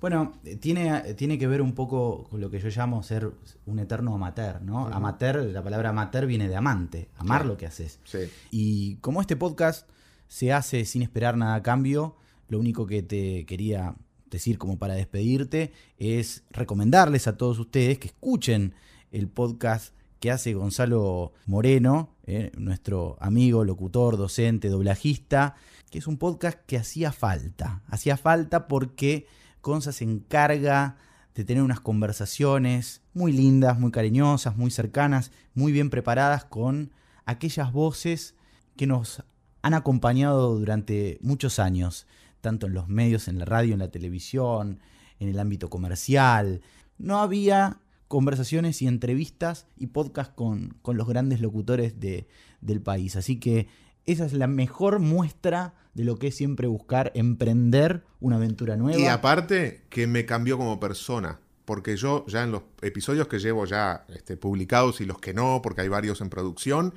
Bueno, 0.00 0.34
eh, 0.44 0.54
tiene, 0.56 1.14
tiene 1.14 1.36
que 1.36 1.48
ver 1.48 1.62
un 1.62 1.74
poco 1.74 2.28
con 2.30 2.40
lo 2.40 2.48
que 2.48 2.60
yo 2.60 2.68
llamo 2.68 3.02
ser 3.02 3.28
un 3.66 3.78
eterno 3.80 4.14
amateur, 4.14 4.62
¿no? 4.62 4.86
Amateur, 4.86 5.44
la 5.46 5.62
palabra 5.62 5.88
amateur 5.88 6.26
viene 6.26 6.48
de 6.48 6.54
amante, 6.54 7.08
amar 7.16 7.44
lo 7.44 7.56
que 7.56 7.66
haces. 7.66 7.98
Y 8.52 8.96
como 8.96 9.20
este 9.20 9.34
podcast 9.34 9.88
se 10.28 10.52
hace 10.52 10.84
sin 10.84 11.02
esperar 11.02 11.36
nada 11.36 11.56
a 11.56 11.62
cambio, 11.62 12.14
lo 12.48 12.60
único 12.60 12.86
que 12.86 13.02
te 13.02 13.44
quería 13.44 13.96
decir 14.30 14.58
como 14.58 14.78
para 14.78 14.94
despedirte 14.94 15.72
es 15.98 16.44
recomendarles 16.50 17.26
a 17.26 17.36
todos 17.36 17.58
ustedes 17.58 17.98
que 17.98 18.08
escuchen 18.08 18.74
el 19.10 19.26
podcast 19.26 19.92
que 20.20 20.30
hace 20.30 20.54
Gonzalo 20.54 21.32
Moreno, 21.46 22.11
eh, 22.24 22.52
nuestro 22.56 23.16
amigo, 23.20 23.64
locutor, 23.64 24.16
docente, 24.16 24.68
doblajista, 24.68 25.56
que 25.90 25.98
es 25.98 26.06
un 26.06 26.18
podcast 26.18 26.58
que 26.66 26.76
hacía 26.76 27.12
falta. 27.12 27.82
Hacía 27.88 28.16
falta 28.16 28.68
porque 28.68 29.26
Gonza 29.62 29.92
se 29.92 30.04
encarga 30.04 30.96
de 31.34 31.44
tener 31.44 31.62
unas 31.62 31.80
conversaciones 31.80 33.02
muy 33.14 33.32
lindas, 33.32 33.78
muy 33.78 33.90
cariñosas, 33.90 34.56
muy 34.56 34.70
cercanas, 34.70 35.32
muy 35.54 35.72
bien 35.72 35.90
preparadas 35.90 36.44
con 36.44 36.92
aquellas 37.24 37.72
voces 37.72 38.34
que 38.76 38.86
nos 38.86 39.22
han 39.62 39.74
acompañado 39.74 40.58
durante 40.58 41.18
muchos 41.22 41.58
años, 41.58 42.06
tanto 42.40 42.66
en 42.66 42.74
los 42.74 42.88
medios, 42.88 43.28
en 43.28 43.38
la 43.38 43.44
radio, 43.44 43.74
en 43.74 43.80
la 43.80 43.90
televisión, 43.90 44.80
en 45.18 45.28
el 45.28 45.38
ámbito 45.38 45.70
comercial. 45.70 46.62
No 46.98 47.20
había 47.20 47.81
conversaciones 48.12 48.82
y 48.82 48.86
entrevistas 48.86 49.64
y 49.74 49.86
podcast 49.86 50.34
con, 50.34 50.76
los 50.84 51.08
grandes 51.08 51.40
locutores 51.40 51.98
de, 51.98 52.28
del 52.60 52.82
país. 52.82 53.16
Así 53.16 53.40
que 53.40 53.68
esa 54.04 54.26
es 54.26 54.34
la 54.34 54.48
mejor 54.48 54.98
muestra 54.98 55.72
de 55.94 56.04
lo 56.04 56.18
que 56.18 56.26
es 56.26 56.36
siempre 56.36 56.66
buscar 56.66 57.10
emprender 57.14 58.04
una 58.20 58.36
aventura 58.36 58.76
nueva. 58.76 59.00
Y 59.00 59.06
aparte 59.06 59.84
que 59.88 60.06
me 60.06 60.26
cambió 60.26 60.58
como 60.58 60.78
persona, 60.78 61.40
porque 61.64 61.96
yo 61.96 62.26
ya 62.28 62.42
en 62.42 62.52
los 62.52 62.64
episodios 62.82 63.28
que 63.28 63.38
llevo 63.38 63.64
ya 63.64 64.04
este, 64.10 64.36
publicados 64.36 65.00
y 65.00 65.06
los 65.06 65.18
que 65.18 65.32
no, 65.32 65.62
porque 65.62 65.80
hay 65.80 65.88
varios 65.88 66.20
en 66.20 66.28
producción, 66.28 66.92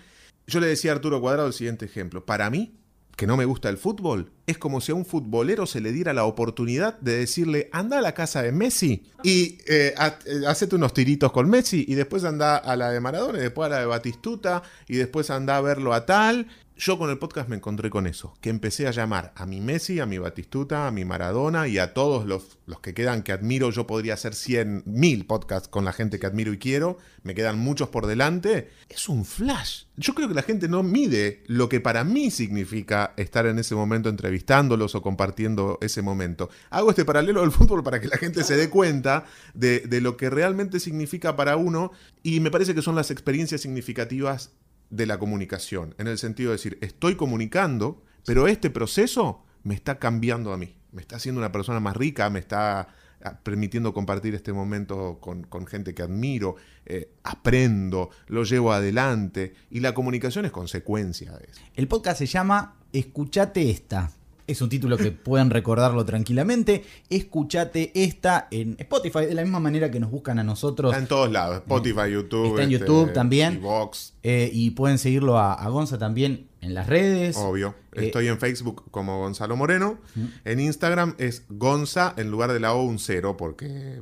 yo 0.48 0.60
le 0.60 0.68
decía 0.68 0.92
a 0.92 0.96
Arturo 0.96 1.22
Cuadrado 1.22 1.48
el 1.48 1.54
siguiente 1.54 1.86
ejemplo. 1.86 2.26
Para 2.26 2.50
mí, 2.50 2.76
que 3.16 3.28
no 3.28 3.38
me 3.38 3.46
gusta 3.46 3.70
el 3.70 3.78
fútbol, 3.78 4.32
es 4.46 4.58
como 4.58 4.82
si 4.82 4.92
a 4.92 4.96
un 4.96 5.06
futbolero 5.06 5.66
se 5.66 5.82
le 5.82 5.92
diera 5.92 6.14
la 6.14 6.26
oportunidad 6.26 7.00
de 7.00 7.18
decirle, 7.18 7.70
anda 7.72 8.00
a 8.00 8.02
la 8.02 8.14
casa 8.14 8.42
de 8.42 8.52
Messi 8.52 9.04
y 9.24 9.58
eh, 9.68 9.96
eh, 10.26 10.42
hacete 10.48 10.76
unos 10.76 10.94
tiritos 10.94 11.32
con 11.32 11.50
Messi 11.50 11.86
y 11.88 11.96
después 11.96 12.24
anda 12.26 12.58
a 12.58 12.76
la 12.76 12.92
de 12.92 13.00
Maradona 13.00 13.40
y 13.40 13.42
después 13.42 13.68
a 13.68 13.70
la 13.70 13.80
de 13.80 13.86
Batistuta 13.86 14.64
y 14.88 14.98
después 14.98 15.30
anda 15.30 15.58
a 15.58 15.62
verlo 15.62 15.94
a 15.94 16.06
tal 16.06 16.48
yo 16.78 16.98
con 16.98 17.10
el 17.10 17.18
podcast 17.18 17.48
me 17.48 17.56
encontré 17.56 17.90
con 17.90 18.06
eso, 18.06 18.34
que 18.42 18.50
empecé 18.50 18.88
a 18.88 18.92
llamar 18.92 19.32
a 19.36 19.46
mi 19.46 19.62
Messi, 19.62 20.00
a 20.00 20.06
mi 20.06 20.18
Batistuta, 20.18 20.88
a 20.88 20.92
mi 20.92 21.06
Maradona 21.06 21.68
y 21.68 21.78
a 21.78 21.94
todos 21.94 22.26
los, 22.26 22.58
los 22.66 22.82
que 22.82 22.94
quedan 22.94 23.24
que 23.24 23.32
admiro. 23.32 23.72
Yo 23.72 23.88
podría 23.88 24.16
hacer 24.16 24.36
100 24.36 24.84
mil 24.86 25.26
podcasts 25.26 25.70
con 25.70 25.86
la 25.86 25.94
gente 25.94 26.20
que 26.20 26.26
admiro 26.28 26.52
y 26.52 26.58
quiero, 26.58 26.98
me 27.24 27.34
quedan 27.34 27.58
muchos 27.58 27.90
por 27.90 28.08
delante. 28.08 28.70
Es 28.90 29.08
un 29.08 29.24
flash. 29.24 29.84
Yo 29.96 30.14
creo 30.14 30.28
que 30.28 30.34
la 30.34 30.42
gente 30.42 30.68
no 30.68 30.84
mide 30.84 31.44
lo 31.48 31.70
que 31.70 31.80
para 31.80 32.04
mí 32.04 32.30
significa 32.30 33.14
estar 33.16 33.46
en 33.46 33.58
ese 33.58 33.74
momento 33.76 34.10
entrevistándolos 34.10 34.96
o 34.96 35.02
compartiendo 35.02 35.78
ese 35.82 36.02
momento. 36.02 36.50
Hago 36.70 36.90
este 36.90 37.06
paralelo 37.06 37.42
del 37.42 37.52
fútbol 37.52 37.84
para 37.84 38.02
que 38.02 38.08
la 38.08 38.18
gente 38.18 38.44
se 38.44 38.58
dé 38.58 38.70
cuenta 38.70 39.26
de, 39.54 39.80
de 39.80 40.02
lo 40.02 40.18
que 40.18 40.30
realmente 40.30 40.82
significa 40.82 41.38
para 41.38 41.56
uno 41.56 41.92
y 42.22 42.42
me 42.42 42.52
parece 42.52 42.76
que 42.76 42.82
son 42.82 42.96
las 42.96 43.12
experiencias 43.12 43.62
significativas 43.62 44.52
de 44.90 45.06
la 45.06 45.18
comunicación, 45.18 45.96
en 45.98 46.08
el 46.08 46.18
sentido 46.18 46.52
de 46.52 46.58
decir, 46.58 46.78
estoy 46.82 47.16
comunicando, 47.16 48.04
pero 48.26 48.48
este 48.48 48.70
proceso 48.70 49.44
me 49.64 49.74
está 49.74 50.00
cambiando 50.00 50.54
a 50.54 50.58
mí, 50.58 50.76
me 50.92 51.02
está 51.02 51.18
haciendo 51.18 51.40
una 51.40 51.52
persona 51.52 51.80
más 51.80 51.98
rica, 51.98 52.30
me 52.30 52.40
está 52.40 52.88
ah, 53.24 53.40
permitiendo 53.44 53.94
compartir 53.94 54.36
este 54.36 54.54
momento 54.54 55.20
con, 55.20 55.68
gente 55.68 55.94
que 55.94 56.04
admiro, 56.04 56.56
eh, 56.86 57.12
aprendo, 57.24 58.10
lo 58.28 58.44
llevo 58.44 58.72
adelante 58.72 59.54
y 59.70 59.80
la 59.80 59.94
comunicación 59.94 60.46
es 60.46 60.52
consecuencia 60.52 61.32
de 61.34 61.46
eso. 61.52 61.62
El 61.76 61.88
podcast 61.88 62.20
se 62.20 62.28
llama 62.28 62.76
Escuchate 62.94 63.70
esta. 63.70 64.12
Es 64.48 64.62
un 64.62 64.70
título 64.70 64.96
que 64.98 65.12
pueden 65.12 65.50
recordarlo 65.50 66.06
tranquilamente. 66.06 66.84
Escuchate 67.10 67.92
esta 67.96 68.48
en 68.52 68.76
Spotify, 68.80 69.26
de 69.26 69.34
la 69.34 69.42
misma 69.42 69.60
manera 69.60 69.90
que 69.90 70.00
nos 70.00 70.12
buscan 70.12 70.38
a 70.38 70.44
nosotros. 70.44 70.92
Está 70.92 71.02
en 71.02 71.08
todos 71.08 71.32
lados, 71.32 71.58
Spotify, 71.58 72.12
YouTube. 72.12 72.50
Está 72.50 72.64
en 72.64 72.70
YouTube 72.70 73.12
también. 73.14 73.56
Y 73.56 73.58
Vox. 73.58 74.14
Eh, 74.24 74.50
y 74.54 74.72
pueden 74.72 74.98
seguirlo 75.00 75.38
a, 75.40 75.54
a, 75.54 75.70
Gonza 75.70 75.98
también 75.98 76.48
en 76.62 76.74
las 76.76 76.88
redes. 76.88 77.38
Obvio. 77.38 77.74
Eh, 77.94 78.06
Estoy 78.06 78.28
en 78.28 78.38
Facebook 78.40 78.84
como 78.92 79.20
Gonzalo 79.20 79.56
Moreno. 79.56 79.98
En 80.44 80.60
Instagram 80.60 81.16
es 81.18 81.44
Gonza 81.50 82.14
en 82.18 82.30
lugar 82.30 82.52
de 82.54 82.60
la 82.60 82.74
O 82.74 82.84
un 82.84 83.00
cero 83.00 83.36
porque 83.38 84.02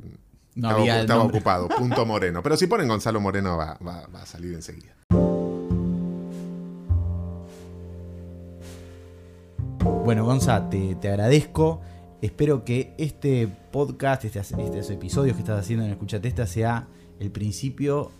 No 0.54 0.68
estaba, 0.68 0.80
había 0.80 1.00
estaba 1.00 1.22
ocupado. 1.22 1.68
Punto 1.68 2.04
Moreno. 2.06 2.42
Pero 2.42 2.56
si 2.56 2.66
ponen 2.66 2.88
Gonzalo 2.88 3.20
Moreno 3.20 3.56
va, 3.56 3.78
va- 3.86 4.06
va 4.14 4.22
a 4.22 4.26
salir 4.26 4.52
enseguida. 4.52 4.94
Bueno, 10.04 10.24
Gonza, 10.24 10.68
te, 10.68 10.94
te 10.96 11.08
agradezco. 11.08 11.80
Espero 12.20 12.64
que 12.64 12.94
este 12.98 13.48
podcast, 13.70 14.24
este, 14.24 14.38
estos 14.40 14.90
episodios 14.90 15.36
que 15.36 15.42
estás 15.42 15.60
haciendo 15.60 15.84
en 15.84 15.90
Escuchate 15.92 16.28
Esta 16.28 16.46
sea 16.46 16.88
el 17.20 17.30
principio 17.30 18.10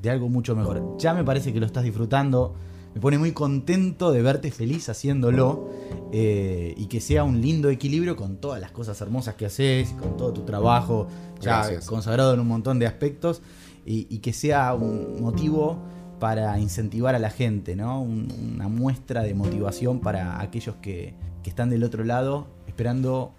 de 0.00 0.10
algo 0.10 0.28
mucho 0.28 0.54
mejor. 0.56 0.96
Ya 0.98 1.14
me 1.14 1.24
parece 1.24 1.52
que 1.52 1.60
lo 1.60 1.66
estás 1.66 1.84
disfrutando. 1.84 2.54
Me 2.94 3.00
pone 3.00 3.18
muy 3.18 3.32
contento 3.32 4.12
de 4.12 4.22
verte 4.22 4.50
feliz 4.52 4.88
haciéndolo 4.88 5.68
eh, 6.12 6.74
y 6.76 6.86
que 6.86 7.00
sea 7.00 7.24
un 7.24 7.40
lindo 7.40 7.68
equilibrio 7.68 8.14
con 8.16 8.36
todas 8.36 8.60
las 8.60 8.70
cosas 8.70 9.00
hermosas 9.00 9.34
que 9.34 9.46
haces, 9.46 9.90
con 10.00 10.16
todo 10.16 10.32
tu 10.32 10.42
trabajo 10.42 11.08
ya 11.40 11.58
Gracias. 11.58 11.86
consagrado 11.86 12.34
en 12.34 12.40
un 12.40 12.46
montón 12.48 12.78
de 12.78 12.86
aspectos 12.86 13.42
y, 13.84 14.06
y 14.14 14.18
que 14.18 14.32
sea 14.32 14.74
un 14.74 15.20
motivo 15.20 15.78
para 16.20 16.58
incentivar 16.60 17.16
a 17.16 17.18
la 17.18 17.30
gente, 17.30 17.74
¿no? 17.74 18.00
Un- 18.00 18.32
una 18.54 18.68
muestra 18.68 19.22
de 19.22 19.34
motivación 19.34 19.98
para 20.00 20.40
aquellos 20.40 20.76
que, 20.76 21.14
que 21.44 21.50
están 21.50 21.70
del 21.70 21.84
otro 21.84 22.02
lado 22.02 22.48
esperando 22.66 23.32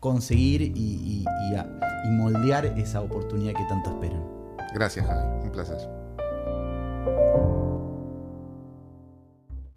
conseguir 0.00 0.62
y, 0.62 1.24
moldear 2.10 2.66
esa 2.66 3.02
oportunidad 3.02 3.52
que 3.52 3.64
tanto 3.68 3.90
esperan. 3.90 4.24
Gracias, 4.74 5.06
Javi. 5.06 5.44
Un 5.44 5.52
placer. 5.52 5.99